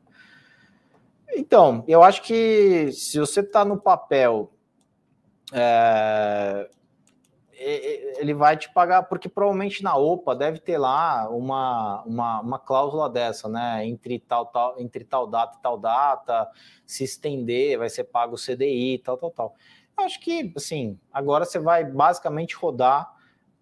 Então, 1.35 1.83
eu 1.87 2.03
acho 2.03 2.21
que 2.23 2.91
se 2.91 3.19
você 3.19 3.41
está 3.41 3.63
no 3.63 3.77
papel, 3.77 4.51
é, 5.53 6.69
ele 7.61 8.33
vai 8.33 8.57
te 8.57 8.71
pagar, 8.71 9.03
porque 9.03 9.29
provavelmente 9.29 9.83
na 9.83 9.95
OPA 9.95 10.35
deve 10.35 10.59
ter 10.59 10.77
lá 10.77 11.29
uma, 11.29 12.03
uma, 12.03 12.41
uma 12.41 12.59
cláusula 12.59 13.09
dessa, 13.09 13.47
né? 13.47 13.85
Entre 13.85 14.19
tal, 14.19 14.45
tal, 14.47 14.79
entre 14.79 15.03
tal 15.03 15.27
data 15.27 15.57
e 15.57 15.61
tal 15.61 15.77
data, 15.77 16.49
se 16.85 17.03
estender, 17.03 17.77
vai 17.77 17.89
ser 17.89 18.05
pago 18.05 18.35
o 18.35 18.37
CDI, 18.37 18.99
tal, 18.99 19.17
tal, 19.17 19.31
tal. 19.31 19.55
Eu 19.97 20.05
acho 20.05 20.19
que, 20.19 20.51
assim, 20.55 20.99
agora 21.11 21.45
você 21.45 21.59
vai 21.59 21.83
basicamente 21.83 22.55
rodar, 22.55 23.15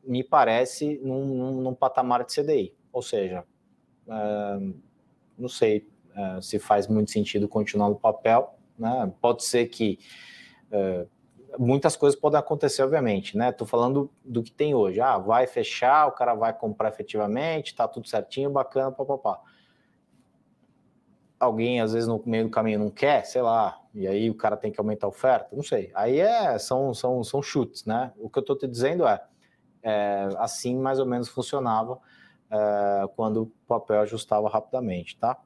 me 0.04 0.24
parece, 0.24 1.00
num, 1.04 1.26
num, 1.26 1.62
num 1.62 1.74
patamar 1.74 2.24
de 2.24 2.34
CDI. 2.34 2.74
Ou 2.92 3.02
seja, 3.02 3.44
é, 4.08 4.60
não 5.38 5.50
sei 5.50 5.88
é, 6.16 6.42
se 6.42 6.58
faz 6.58 6.88
muito 6.88 7.12
sentido 7.12 7.48
continuar 7.48 7.90
no 7.90 7.96
papel, 7.96 8.56
né? 8.78 9.12
Pode 9.22 9.44
ser 9.44 9.68
que. 9.68 10.00
É, 10.72 11.06
muitas 11.60 11.98
coisas 11.98 12.18
podem 12.18 12.40
acontecer, 12.40 12.82
obviamente, 12.82 13.38
né? 13.38 13.52
Tô 13.52 13.66
falando 13.66 14.10
do 14.24 14.42
que 14.42 14.50
tem 14.52 14.74
hoje. 14.74 15.02
Ah, 15.02 15.18
vai 15.18 15.46
fechar, 15.46 16.08
o 16.08 16.12
cara 16.14 16.34
vai 16.34 16.54
comprar 16.54 16.88
efetivamente, 16.88 17.76
tá 17.76 17.86
tudo 17.86 18.08
certinho, 18.08 18.50
bacana, 18.50 18.92
papapá. 18.92 19.42
Alguém, 21.38 21.82
às 21.82 21.92
vezes, 21.92 22.08
no 22.08 22.22
meio 22.26 22.46
do 22.46 22.50
caminho 22.50 22.80
não 22.80 22.90
quer, 22.90 23.26
sei 23.26 23.42
lá, 23.42 23.78
e 23.94 24.08
aí 24.08 24.30
o 24.30 24.36
cara 24.36 24.56
tem 24.56 24.72
que 24.72 24.80
aumentar 24.80 25.08
a 25.08 25.10
oferta, 25.10 25.54
não 25.54 25.64
sei. 25.64 25.92
Aí 25.94 26.20
é, 26.20 26.58
são, 26.58 26.94
são, 26.94 27.22
são 27.26 27.42
chutes, 27.42 27.84
né? 27.86 28.14
O 28.18 28.30
que 28.30 28.40
eu 28.40 28.44
tô 28.44 28.56
te 28.56 28.68
dizendo 28.68 29.06
é, 29.06 29.22
é 29.84 30.30
assim 30.38 30.78
mais 30.78 30.98
ou 30.98 31.06
menos 31.06 31.28
funcionava 31.28 32.00
é, 32.50 33.06
quando 33.16 33.44
o 33.44 33.52
papel 33.68 34.00
ajustava 34.02 34.50
rapidamente, 34.50 35.18
tá? 35.18 35.38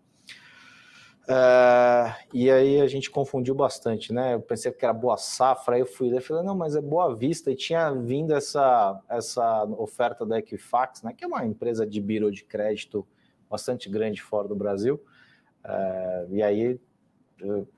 Uh, 1.24 2.14
e 2.34 2.52
aí 2.52 2.82
a 2.82 2.88
gente 2.88 3.10
confundiu 3.10 3.56
bastante, 3.56 4.12
né? 4.12 4.34
Eu 4.34 4.42
pensei 4.42 4.72
que 4.72 4.84
era 4.84 4.94
boa 4.94 5.16
safra, 5.16 5.76
aí 5.76 5.82
eu 5.82 5.86
fui 5.86 6.12
lá 6.12 6.18
e 6.18 6.22
falei, 6.22 6.44
não, 6.44 6.56
mas 6.56 6.76
é 6.76 6.82
boa 6.82 7.16
vista, 7.16 7.50
e 7.50 7.56
tinha 7.56 7.92
vindo 7.92 8.34
essa, 8.34 9.00
essa 9.10 9.64
oferta 9.78 10.26
da 10.26 10.40
Equifax, 10.40 11.02
né? 11.02 11.14
Que 11.14 11.24
é 11.24 11.28
uma 11.28 11.46
empresa 11.46 11.88
de 11.88 12.02
biro 12.02 12.30
de 12.30 12.44
crédito 12.44 13.08
bastante 13.50 13.90
grande 13.90 14.22
fora 14.22 14.48
do 14.48 14.56
Brasil. 14.56 15.02
Uh, 15.64 16.34
e 16.34 16.44
aí 16.44 16.80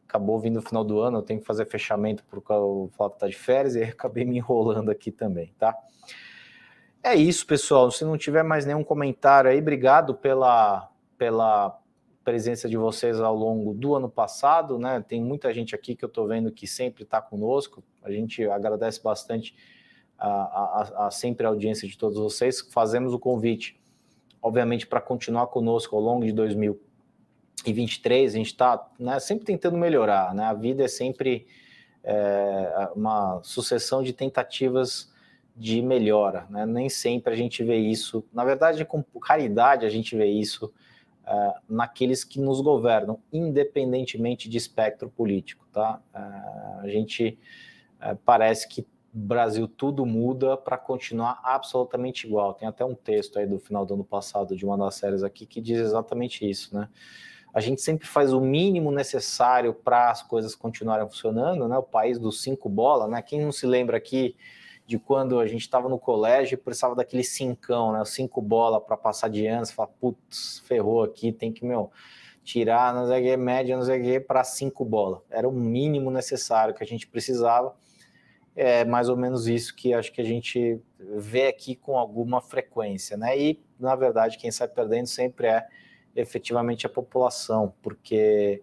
acabou 0.08 0.40
vindo 0.40 0.56
no 0.56 0.62
final 0.62 0.84
do 0.84 1.00
ano, 1.00 1.20
eu 1.20 1.22
tenho 1.22 1.40
que 1.40 1.46
fazer 1.46 1.66
fechamento 1.66 2.24
por 2.24 2.44
o 2.52 2.90
fato 2.98 3.18
tá 3.18 3.28
de 3.28 3.36
férias, 3.36 3.76
e 3.76 3.84
aí 3.84 3.90
acabei 3.90 4.26
me 4.26 4.38
enrolando 4.38 4.90
aqui 4.90 5.12
também, 5.12 5.54
tá? 5.58 5.76
É 7.04 7.14
isso, 7.14 7.46
pessoal. 7.46 7.92
Se 7.92 8.04
não 8.04 8.18
tiver 8.18 8.44
mais 8.44 8.66
nenhum 8.66 8.84
comentário 8.84 9.52
aí, 9.52 9.60
obrigado 9.60 10.16
pela, 10.16 10.90
pela 11.18 11.80
presença 12.26 12.68
de 12.68 12.76
vocês 12.76 13.22
ao 13.22 13.36
longo 13.36 13.76
do 13.76 13.96
ano 13.96 14.10
passado, 14.10 14.80
né? 14.80 15.02
Tem 15.08 15.24
muita 15.24 15.54
gente 15.54 15.76
aqui 15.76 15.96
que 15.96 16.04
eu 16.04 16.08
estou 16.08 16.28
vendo 16.28 16.52
que 16.52 16.66
sempre 16.66 17.04
está 17.04 17.22
conosco. 17.22 17.84
A 18.02 18.12
gente 18.12 18.44
agradece 18.50 19.02
bastante 19.02 19.56
a, 20.18 20.28
a, 20.28 21.08
a, 21.08 21.12
sempre 21.12 21.46
a 21.46 21.50
audiência 21.50 21.88
de 21.88 21.96
todos 21.96 22.18
vocês. 22.18 22.62
Fazemos 22.72 23.14
o 23.14 23.20
convite, 23.20 23.80
obviamente, 24.42 24.88
para 24.88 25.00
continuar 25.00 25.48
conosco 25.48 25.96
ao 25.96 26.02
longo 26.02 26.26
de 26.26 26.32
2023. 26.32 28.34
A 28.34 28.38
gente 28.38 28.48
está 28.48 28.90
né, 29.00 29.20
sempre 29.20 29.46
tentando 29.46 29.78
melhorar, 29.78 30.34
né? 30.34 30.46
A 30.46 30.54
vida 30.54 30.84
é 30.84 30.88
sempre 30.88 31.46
é, 32.04 32.90
uma 32.96 33.40
sucessão 33.44 34.02
de 34.02 34.14
tentativas 34.14 35.14
de 35.56 35.80
melhora, 35.80 36.48
né? 36.50 36.66
Nem 36.66 36.90
sempre 36.90 37.32
a 37.32 37.38
gente 37.38 37.64
vê 37.64 37.78
isso. 37.78 38.26
Na 38.34 38.44
verdade, 38.44 38.84
com 38.84 39.04
caridade 39.04 39.86
a 39.86 39.90
gente 39.90 40.16
vê 40.16 40.26
isso 40.26 40.74
uh, 41.28 41.54
naqueles 41.68 42.24
que 42.24 42.40
nos 42.40 42.62
governam, 42.62 43.20
independentemente 43.32 44.50
de 44.50 44.58
espectro 44.58 45.10
político. 45.10 45.66
Tá? 45.72 46.02
Uh, 46.14 46.80
a 46.82 46.88
gente 46.88 47.38
uh, 48.02 48.16
parece 48.26 48.68
que 48.68 48.86
Brasil 49.18 49.66
tudo 49.66 50.06
muda 50.06 50.58
para 50.58 50.78
continuar 50.78 51.40
absolutamente 51.42 52.28
igual. 52.28 52.54
Tem 52.54 52.68
até 52.68 52.84
um 52.84 52.94
texto 52.94 53.40
aí 53.40 53.48
do 53.48 53.58
final 53.58 53.86
do 53.86 53.94
ano 53.94 54.04
passado 54.04 54.58
de 54.58 54.66
uma 54.66 54.78
das 54.78 54.96
séries 54.96 55.24
aqui 55.24 55.46
que 55.46 55.62
diz 55.62 55.80
exatamente 55.80 56.48
isso, 56.48 56.76
né? 56.76 56.90
A 57.54 57.62
gente 57.62 57.82
sempre 57.82 58.06
faz 58.06 58.34
o 58.34 58.42
mínimo 58.42 58.92
necessário 58.92 59.74
para 59.74 60.12
as 60.12 60.22
coisas 60.22 60.54
continuarem 60.54 61.08
funcionando, 61.08 61.66
né? 61.70 61.78
O 61.78 61.84
país 61.84 62.20
dos 62.20 62.42
cinco 62.42 62.68
bola, 62.68 63.08
né? 63.08 63.22
Quem 63.22 63.40
não 63.40 63.54
se 63.54 63.66
lembra 63.66 63.96
aqui 63.96 64.36
de 64.86 65.00
quando 65.00 65.39
a 65.39 65.48
gente 65.48 65.62
estava 65.62 65.89
no 65.89 65.98
colégio 65.98 66.56
e 66.56 66.58
precisava 66.58 66.95
daquele 66.95 67.24
cincão, 67.24 67.91
né? 67.91 68.06
Cinco 68.06 68.41
bola 68.41 68.80
para 68.80 68.95
passar 68.95 69.30
de 69.30 69.45
ano, 69.48 69.65
você 69.65 69.74
fala, 69.74 69.89
putz, 70.00 70.62
ferrou 70.65 71.04
aqui, 71.04 71.32
tem 71.32 71.52
que, 71.52 71.65
meu, 71.65 71.91
tirar, 72.43 72.93
não 72.93 73.08
sei 73.08 73.19
o 73.19 73.24
que, 73.24 73.38
média, 73.38 73.76
não 73.76 73.84
sei 73.84 74.00
o 74.00 74.04
que, 74.04 74.19
para 74.19 74.43
cinco 74.43 74.86
bola. 74.86 75.24
Era 75.30 75.50
o 75.50 75.52
mínimo 75.52 76.12
necessário 76.12 76.74
que 76.74 76.84
a 76.84 76.88
gente 76.88 77.08
precisava. 77.08 77.76
É 78.56 78.86
mais 78.86 79.10
ou 79.10 79.17
menos 79.17 79.48
isso 79.48 79.76
que 79.76 79.93
acho 79.93 80.13
que 80.13 80.21
a 80.21 80.26
gente 80.26 80.80
vê 81.00 81.48
aqui 81.48 81.76
com 81.76 81.98
alguma 81.98 82.39
frequência, 82.39 83.17
né? 83.17 83.38
E, 83.38 83.60
na 83.80 83.95
verdade, 83.95 84.38
quem 84.38 84.52
sai 84.52 84.67
perdendo 84.67 85.08
sempre 85.08 85.48
é 85.48 85.65
efetivamente 86.15 86.86
a 86.86 86.89
população, 86.89 87.74
porque 87.82 88.62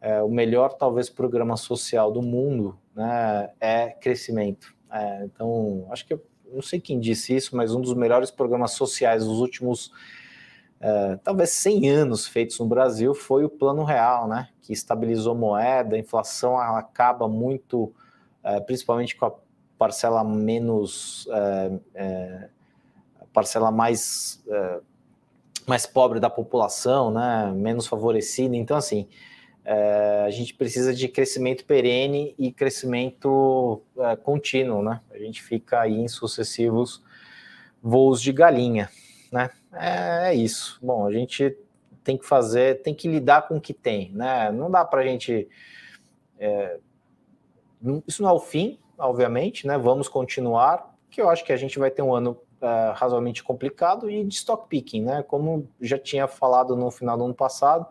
é, 0.00 0.22
o 0.22 0.30
melhor, 0.30 0.74
talvez, 0.74 1.10
programa 1.10 1.56
social 1.56 2.10
do 2.10 2.22
mundo 2.22 2.78
né, 2.94 3.50
é 3.60 3.90
crescimento 3.90 4.75
é, 5.02 5.24
então, 5.24 5.86
acho 5.90 6.06
que 6.06 6.14
eu 6.14 6.22
não 6.52 6.62
sei 6.62 6.80
quem 6.80 6.98
disse 6.98 7.34
isso, 7.34 7.56
mas 7.56 7.74
um 7.74 7.80
dos 7.80 7.94
melhores 7.94 8.30
programas 8.30 8.72
sociais 8.72 9.24
dos 9.24 9.40
últimos 9.40 9.90
é, 10.80 11.16
talvez 11.24 11.50
100 11.50 11.90
anos 11.90 12.26
feitos 12.26 12.58
no 12.58 12.66
Brasil 12.66 13.14
foi 13.14 13.44
o 13.44 13.48
Plano 13.48 13.82
Real, 13.82 14.28
né? 14.28 14.48
Que 14.60 14.72
estabilizou 14.72 15.34
moeda, 15.34 15.96
a 15.96 15.98
inflação 15.98 16.58
acaba 16.58 17.26
muito, 17.28 17.92
é, 18.42 18.60
principalmente 18.60 19.16
com 19.16 19.26
a 19.26 19.32
parcela 19.78 20.22
menos, 20.22 21.26
é, 21.30 21.78
é 21.94 22.48
parcela 23.32 23.70
mais, 23.70 24.42
é, 24.48 24.80
mais 25.66 25.86
pobre 25.86 26.20
da 26.20 26.30
população, 26.30 27.10
né? 27.10 27.52
Menos 27.54 27.86
favorecida. 27.86 28.54
Então, 28.54 28.76
assim, 28.76 29.08
é, 29.68 30.22
a 30.24 30.30
gente 30.30 30.54
precisa 30.54 30.94
de 30.94 31.08
crescimento 31.08 31.64
perene 31.64 32.36
e 32.38 32.52
crescimento 32.52 33.82
é, 33.98 34.14
contínuo, 34.14 34.80
né? 34.80 35.00
A 35.10 35.18
gente 35.18 35.42
fica 35.42 35.80
aí 35.80 35.94
em 35.94 36.06
sucessivos 36.06 37.02
voos 37.82 38.22
de 38.22 38.32
galinha, 38.32 38.88
né? 39.32 39.50
É, 39.72 40.30
é, 40.30 40.34
isso. 40.36 40.78
Bom, 40.80 41.04
a 41.04 41.10
gente 41.10 41.58
tem 42.04 42.16
que 42.16 42.24
fazer, 42.24 42.80
tem 42.82 42.94
que 42.94 43.08
lidar 43.08 43.48
com 43.48 43.56
o 43.56 43.60
que 43.60 43.74
tem, 43.74 44.12
né? 44.12 44.52
Não 44.52 44.70
dá 44.70 44.84
para 44.84 45.00
a 45.00 45.04
gente. 45.04 45.48
É, 46.38 46.78
isso 48.06 48.22
não 48.22 48.30
é 48.30 48.32
o 48.32 48.38
fim, 48.38 48.78
obviamente, 48.96 49.66
né? 49.66 49.76
Vamos 49.76 50.08
continuar, 50.08 50.94
que 51.10 51.20
eu 51.20 51.28
acho 51.28 51.44
que 51.44 51.52
a 51.52 51.56
gente 51.56 51.76
vai 51.76 51.90
ter 51.90 52.02
um 52.02 52.14
ano 52.14 52.40
é, 52.60 52.92
razoavelmente 52.94 53.42
complicado 53.42 54.08
e 54.08 54.22
de 54.22 54.32
stock 54.32 54.68
picking, 54.68 55.02
né? 55.02 55.24
Como 55.24 55.68
já 55.80 55.98
tinha 55.98 56.28
falado 56.28 56.76
no 56.76 56.88
final 56.88 57.18
do 57.18 57.24
ano 57.24 57.34
passado 57.34 57.84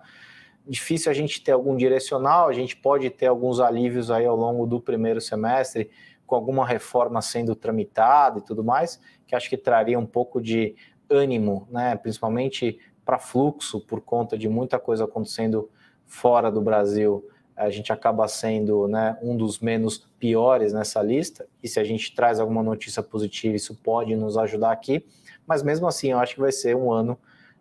difícil 0.68 1.12
a 1.12 1.16
gente 1.16 1.44
ter 1.44 1.52
algum 1.52 1.76
direcional, 1.76 2.48
a 2.48 2.54
gente 2.54 2.76
pode 2.76 3.10
ter 3.10 3.28
alguns 3.28 3.60
alívios 3.60 4.10
aí 4.10 4.26
ao 4.26 4.36
longo 4.36 4.66
do 4.66 4.80
primeiro 4.82 5.22
semestre, 5.22 5.90
com 6.26 6.36
alguma 6.36 6.66
reforma 6.66 7.22
sendo 7.22 7.56
tramitada 7.56 8.40
e 8.40 8.42
tudo 8.42 8.64
mais, 8.64 9.00
que 9.28 9.36
acho 9.36 9.50
que 9.50 9.58
traria 9.58 9.98
um 10.00 10.06
pouco 10.06 10.42
de 10.42 10.76
ânimo, 11.10 11.68
né, 11.70 11.96
principalmente 11.96 12.80
para 13.06 13.20
fluxo, 13.20 13.80
por 13.80 14.02
conta 14.02 14.38
de 14.38 14.50
muita 14.50 14.80
coisa 14.80 15.04
acontecendo 15.06 15.70
fora 16.08 16.52
do 16.52 16.62
Brasil, 16.62 17.28
a 17.56 17.70
gente 17.70 17.94
acaba 17.94 18.28
sendo 18.28 18.88
né, 18.88 19.18
um 19.22 19.38
dos 19.38 19.60
menos 19.60 20.00
piores 20.20 20.74
nessa 20.74 21.02
lista, 21.02 21.48
e 21.62 21.68
se 21.68 21.80
a 21.80 21.84
gente 21.84 22.14
traz 22.14 22.40
alguma 22.40 22.64
notícia 22.64 23.04
positiva, 23.04 23.56
isso 23.56 23.76
pode 23.76 24.16
nos 24.16 24.38
ajudar 24.38 24.72
aqui, 24.72 25.06
mas 25.46 25.62
mesmo 25.62 25.88
assim 25.88 26.12
eu 26.12 26.20
acho 26.20 26.34
que 26.34 26.42
vai 26.42 26.52
ser 26.52 26.76
um 26.76 26.92
ano 26.92 27.18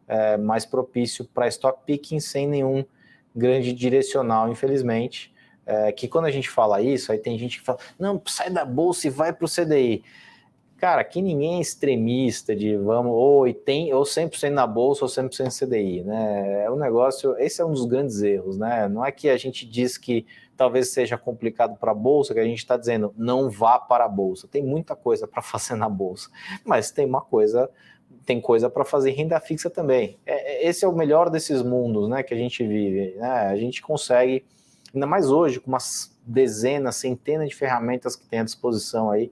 é, 0.08 0.36
mais 0.36 0.64
propício 0.64 1.24
para 1.24 1.46
stock 1.48 1.80
picking 1.84 2.20
sem 2.20 2.46
nenhum 2.46 2.84
grande 3.34 3.72
direcional, 3.72 4.48
infelizmente. 4.48 5.32
É, 5.66 5.90
que 5.92 6.06
quando 6.06 6.26
a 6.26 6.30
gente 6.30 6.50
fala 6.50 6.82
isso, 6.82 7.10
aí 7.10 7.18
tem 7.18 7.38
gente 7.38 7.58
que 7.58 7.64
fala, 7.64 7.78
não, 7.98 8.20
sai 8.26 8.50
da 8.50 8.66
bolsa 8.66 9.06
e 9.06 9.10
vai 9.10 9.32
para 9.32 9.46
o 9.46 9.48
CDI. 9.48 10.04
Cara, 10.76 11.00
aqui 11.00 11.22
ninguém 11.22 11.56
é 11.56 11.60
extremista 11.60 12.54
de 12.54 12.76
vamos, 12.76 13.12
ou, 13.12 13.50
tem, 13.54 13.94
ou 13.94 14.02
100% 14.02 14.50
na 14.50 14.66
bolsa 14.66 15.06
ou 15.06 15.08
100% 15.08 15.66
CDI, 15.66 16.02
né? 16.02 16.64
É 16.64 16.70
um 16.70 16.76
negócio, 16.76 17.34
esse 17.38 17.62
é 17.62 17.64
um 17.64 17.72
dos 17.72 17.86
grandes 17.86 18.20
erros, 18.20 18.58
né? 18.58 18.86
Não 18.88 19.02
é 19.02 19.10
que 19.10 19.30
a 19.30 19.36
gente 19.38 19.64
diz 19.66 19.96
que 19.96 20.26
talvez 20.54 20.88
seja 20.88 21.16
complicado 21.16 21.78
para 21.78 21.92
a 21.92 21.94
bolsa, 21.94 22.34
que 22.34 22.40
a 22.40 22.44
gente 22.44 22.58
está 22.58 22.76
dizendo 22.76 23.14
não 23.16 23.48
vá 23.48 23.78
para 23.78 24.04
a 24.04 24.08
bolsa. 24.08 24.46
Tem 24.46 24.62
muita 24.62 24.94
coisa 24.94 25.26
para 25.26 25.40
fazer 25.42 25.76
na 25.76 25.88
bolsa, 25.88 26.28
mas 26.64 26.90
tem 26.90 27.06
uma 27.06 27.22
coisa 27.22 27.70
tem 28.24 28.40
coisa 28.40 28.70
para 28.70 28.84
fazer 28.84 29.10
renda 29.10 29.38
fixa 29.38 29.68
também. 29.68 30.18
É, 30.24 30.66
é, 30.66 30.68
esse 30.68 30.84
é 30.84 30.88
o 30.88 30.92
melhor 30.92 31.30
desses 31.30 31.62
mundos 31.62 32.08
né, 32.08 32.22
que 32.22 32.34
a 32.34 32.36
gente 32.36 32.66
vive. 32.66 33.14
Né? 33.16 33.28
A 33.28 33.56
gente 33.56 33.82
consegue, 33.82 34.44
ainda 34.92 35.06
mais 35.06 35.30
hoje, 35.30 35.60
com 35.60 35.70
umas 35.70 36.16
dezenas, 36.26 36.96
centenas 36.96 37.48
de 37.48 37.54
ferramentas 37.54 38.16
que 38.16 38.26
tem 38.26 38.40
à 38.40 38.44
disposição 38.44 39.10
aí 39.10 39.30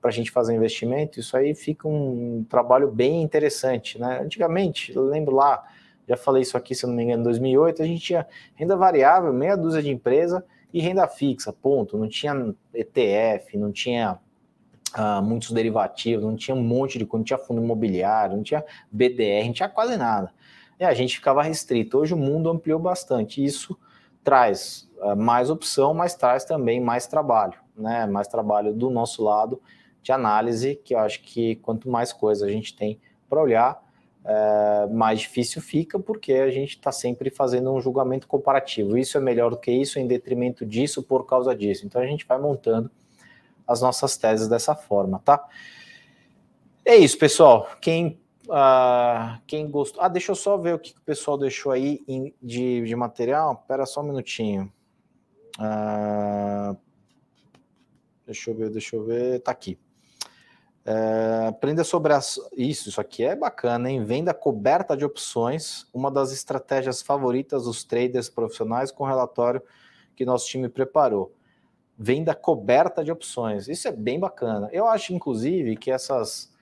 para 0.00 0.10
a 0.10 0.12
gente 0.12 0.30
fazer 0.30 0.54
investimento, 0.54 1.18
isso 1.18 1.34
aí 1.34 1.54
fica 1.54 1.88
um 1.88 2.44
trabalho 2.50 2.90
bem 2.90 3.22
interessante. 3.22 3.98
Né? 3.98 4.20
Antigamente, 4.22 4.94
eu 4.94 5.02
lembro 5.02 5.34
lá, 5.34 5.66
Já 6.06 6.18
falei 6.18 6.42
isso 6.42 6.58
aqui, 6.58 6.74
se 6.74 6.86
não 6.86 6.92
me 6.92 7.02
engano, 7.02 7.22
em 7.22 7.24
2008, 7.24 7.82
a 7.82 7.86
gente 7.86 8.02
tinha 8.02 8.26
renda 8.54 8.76
variável, 8.76 9.32
meia 9.32 9.56
dúzia 9.56 9.82
de 9.82 9.88
empresa 9.88 10.44
e 10.70 10.78
renda 10.78 11.08
fixa, 11.08 11.50
ponto. 11.50 11.96
Não 11.96 12.06
tinha 12.06 12.54
ETF, 12.74 13.56
não 13.56 13.72
tinha 13.72 14.18
uh, 14.96 15.22
muitos 15.22 15.50
derivativos, 15.50 16.24
não 16.24 16.36
tinha 16.36 16.54
um 16.54 16.62
monte 16.62 16.98
de 16.98 17.06
coisa, 17.06 17.20
não 17.20 17.24
tinha 17.24 17.38
fundo 17.38 17.62
imobiliário, 17.62 18.36
não 18.36 18.42
tinha 18.42 18.64
BDR, 18.90 19.46
não 19.46 19.52
tinha 19.52 19.68
quase 19.68 19.96
nada. 19.96 20.32
E 20.78 20.84
a 20.84 20.94
gente 20.94 21.16
ficava 21.16 21.42
restrito. 21.42 21.98
Hoje 21.98 22.14
o 22.14 22.16
mundo 22.16 22.50
ampliou 22.50 22.78
bastante. 22.78 23.44
Isso 23.44 23.78
traz 24.22 24.88
uh, 24.98 25.16
mais 25.16 25.50
opção, 25.50 25.94
mas 25.94 26.14
traz 26.14 26.44
também 26.44 26.80
mais 26.80 27.06
trabalho, 27.06 27.54
né? 27.76 28.06
Mais 28.06 28.26
trabalho 28.26 28.72
do 28.72 28.90
nosso 28.90 29.22
lado 29.22 29.60
de 30.02 30.12
análise, 30.12 30.76
que 30.84 30.94
eu 30.94 30.98
acho 30.98 31.22
que 31.22 31.56
quanto 31.56 31.88
mais 31.88 32.12
coisa 32.12 32.46
a 32.46 32.50
gente 32.50 32.76
tem 32.76 33.00
para 33.28 33.40
olhar, 33.40 33.82
é, 34.24 34.86
mais 34.86 35.20
difícil 35.20 35.60
fica, 35.60 35.98
porque 35.98 36.32
a 36.32 36.50
gente 36.50 36.70
está 36.70 36.90
sempre 36.90 37.30
fazendo 37.30 37.72
um 37.72 37.80
julgamento 37.80 38.26
comparativo. 38.26 38.96
Isso 38.96 39.18
é 39.18 39.20
melhor 39.20 39.50
do 39.50 39.56
que 39.58 39.70
isso, 39.70 39.98
em 39.98 40.06
detrimento 40.06 40.64
disso, 40.64 41.02
por 41.02 41.26
causa 41.26 41.54
disso. 41.54 41.86
Então 41.86 42.00
a 42.00 42.06
gente 42.06 42.26
vai 42.26 42.38
montando 42.38 42.90
as 43.66 43.80
nossas 43.80 44.16
teses 44.16 44.48
dessa 44.48 44.74
forma, 44.74 45.20
tá? 45.24 45.46
É 46.84 46.96
isso, 46.96 47.18
pessoal. 47.18 47.68
Quem, 47.80 48.20
uh, 48.48 49.40
quem 49.46 49.70
gostou. 49.70 50.02
Ah, 50.02 50.08
deixa 50.08 50.32
eu 50.32 50.36
só 50.36 50.56
ver 50.56 50.74
o 50.74 50.78
que 50.78 50.92
o 50.92 51.00
pessoal 51.02 51.38
deixou 51.38 51.72
aí 51.72 52.04
de, 52.42 52.84
de 52.84 52.96
material. 52.96 53.58
Espera 53.60 53.86
só 53.86 54.00
um 54.00 54.04
minutinho. 54.04 54.72
Uh, 55.58 56.76
deixa 58.26 58.50
eu 58.50 58.54
ver, 58.54 58.70
deixa 58.70 58.96
eu 58.96 59.04
ver. 59.04 59.40
Tá 59.40 59.50
aqui. 59.50 59.78
É, 60.86 61.46
aprenda 61.48 61.82
sobre 61.82 62.12
as... 62.12 62.38
isso, 62.52 62.90
isso 62.90 63.00
aqui 63.00 63.24
é 63.24 63.34
bacana, 63.34 63.90
hein? 63.90 64.04
Venda 64.04 64.34
coberta 64.34 64.94
de 64.94 65.02
opções, 65.04 65.86
uma 65.94 66.10
das 66.10 66.30
estratégias 66.30 67.00
favoritas 67.00 67.64
dos 67.64 67.84
traders 67.84 68.28
profissionais 68.28 68.90
com 68.90 69.04
relatório 69.04 69.62
que 70.14 70.26
nosso 70.26 70.46
time 70.46 70.68
preparou. 70.68 71.34
Venda 71.96 72.34
coberta 72.34 73.04
de 73.04 73.12
opções, 73.12 73.68
isso 73.68 73.86
é 73.86 73.92
bem 73.92 74.18
bacana. 74.18 74.68
Eu 74.72 74.86
acho, 74.86 75.14
inclusive, 75.14 75.76
que 75.76 75.90
essas 75.90 76.52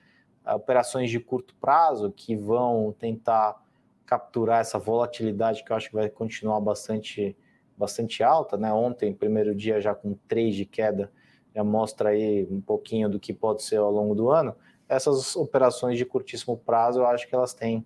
ah, 0.44 0.56
operações 0.56 1.10
de 1.10 1.18
curto 1.18 1.54
prazo 1.60 2.12
que 2.12 2.36
vão 2.36 2.94
tentar 2.98 3.62
capturar 4.04 4.60
essa 4.60 4.78
volatilidade 4.78 5.64
que 5.64 5.72
eu 5.72 5.76
acho 5.76 5.88
que 5.88 5.94
vai 5.94 6.10
continuar 6.10 6.60
bastante, 6.60 7.36
bastante 7.76 8.22
alta, 8.22 8.58
né? 8.58 8.72
Ontem, 8.72 9.14
primeiro 9.14 9.54
dia, 9.54 9.80
já 9.80 9.94
com 9.94 10.14
3 10.28 10.54
de 10.54 10.66
queda 10.66 11.10
já 11.54 11.62
mostra 11.62 12.10
aí 12.10 12.46
um 12.50 12.60
pouquinho 12.60 13.08
do 13.08 13.20
que 13.20 13.32
pode 13.32 13.62
ser 13.62 13.76
ao 13.76 13.90
longo 13.90 14.14
do 14.14 14.30
ano, 14.30 14.54
essas 14.88 15.36
operações 15.36 15.98
de 15.98 16.04
curtíssimo 16.04 16.56
prazo, 16.56 17.00
eu 17.00 17.06
acho 17.06 17.28
que 17.28 17.34
elas 17.34 17.54
têm 17.54 17.84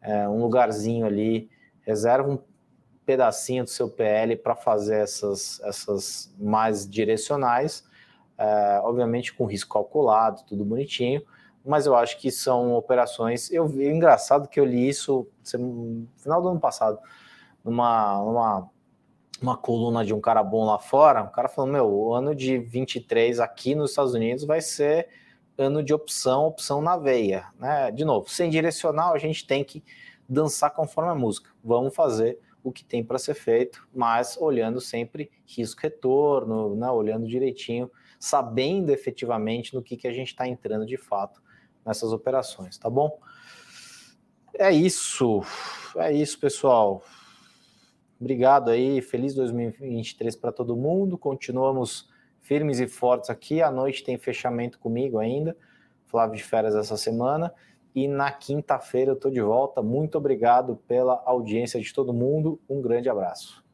é, 0.00 0.28
um 0.28 0.40
lugarzinho 0.42 1.06
ali, 1.06 1.50
reserva 1.82 2.30
um 2.30 2.38
pedacinho 3.10 3.64
do 3.64 3.70
seu 3.70 3.88
PL 3.88 4.36
para 4.36 4.54
fazer 4.54 5.00
essas, 5.00 5.60
essas 5.64 6.32
mais 6.38 6.88
direcionais, 6.88 7.84
é, 8.38 8.80
obviamente 8.84 9.34
com 9.34 9.46
risco 9.46 9.72
calculado, 9.74 10.44
tudo 10.46 10.64
bonitinho, 10.64 11.20
mas 11.66 11.86
eu 11.86 11.96
acho 11.96 12.18
que 12.18 12.30
são 12.30 12.72
operações. 12.72 13.50
Eu 13.50 13.66
vi 13.66 13.88
engraçado 13.88 14.48
que 14.48 14.60
eu 14.60 14.64
li 14.64 14.88
isso 14.88 15.26
no 15.58 16.06
final 16.18 16.40
do 16.40 16.50
ano 16.50 16.60
passado, 16.60 17.00
numa, 17.64 18.18
numa 18.18 18.70
uma 19.42 19.56
coluna 19.56 20.04
de 20.04 20.14
um 20.14 20.20
cara 20.20 20.44
bom 20.44 20.64
lá 20.66 20.78
fora, 20.78 21.24
o 21.24 21.30
cara 21.30 21.48
falou, 21.48 21.68
meu, 21.68 21.90
o 21.90 22.14
ano 22.14 22.32
de 22.32 22.58
23 22.58 23.40
aqui 23.40 23.74
nos 23.74 23.90
Estados 23.90 24.14
Unidos 24.14 24.44
vai 24.44 24.60
ser 24.60 25.08
ano 25.58 25.82
de 25.82 25.92
opção, 25.92 26.46
opção 26.46 26.80
na 26.80 26.96
veia, 26.96 27.46
né? 27.58 27.90
De 27.90 28.04
novo, 28.04 28.30
sem 28.30 28.50
direcional, 28.50 29.14
a 29.14 29.18
gente 29.18 29.46
tem 29.46 29.64
que 29.64 29.82
dançar 30.28 30.70
conforme 30.70 31.10
a 31.10 31.14
música. 31.14 31.50
Vamos 31.64 31.94
fazer 31.94 32.38
o 32.62 32.72
que 32.72 32.84
tem 32.84 33.02
para 33.02 33.18
ser 33.18 33.34
feito, 33.34 33.88
mas 33.94 34.36
olhando 34.36 34.80
sempre 34.80 35.30
risco-retorno, 35.46 36.74
né? 36.76 36.90
olhando 36.90 37.26
direitinho, 37.26 37.90
sabendo 38.18 38.90
efetivamente 38.90 39.74
no 39.74 39.82
que, 39.82 39.96
que 39.96 40.06
a 40.06 40.12
gente 40.12 40.28
está 40.28 40.46
entrando 40.46 40.84
de 40.84 40.96
fato 40.96 41.42
nessas 41.84 42.12
operações, 42.12 42.76
tá 42.76 42.90
bom? 42.90 43.18
É 44.54 44.70
isso, 44.70 45.42
é 45.96 46.12
isso, 46.12 46.38
pessoal. 46.38 47.02
Obrigado 48.20 48.70
aí, 48.70 49.00
feliz 49.00 49.34
2023 49.34 50.36
para 50.36 50.52
todo 50.52 50.76
mundo. 50.76 51.16
Continuamos 51.16 52.10
firmes 52.40 52.78
e 52.78 52.86
fortes 52.86 53.30
aqui. 53.30 53.62
À 53.62 53.70
noite 53.70 54.04
tem 54.04 54.18
fechamento 54.18 54.78
comigo 54.78 55.18
ainda, 55.18 55.56
Flávio 56.06 56.36
de 56.36 56.44
férias 56.44 56.74
essa 56.74 56.98
semana. 56.98 57.54
E 57.94 58.06
na 58.06 58.30
quinta-feira 58.30 59.10
eu 59.10 59.14
estou 59.14 59.30
de 59.30 59.40
volta. 59.40 59.82
Muito 59.82 60.16
obrigado 60.16 60.76
pela 60.86 61.22
audiência 61.24 61.80
de 61.80 61.92
todo 61.92 62.12
mundo. 62.12 62.60
Um 62.68 62.80
grande 62.80 63.08
abraço. 63.08 63.64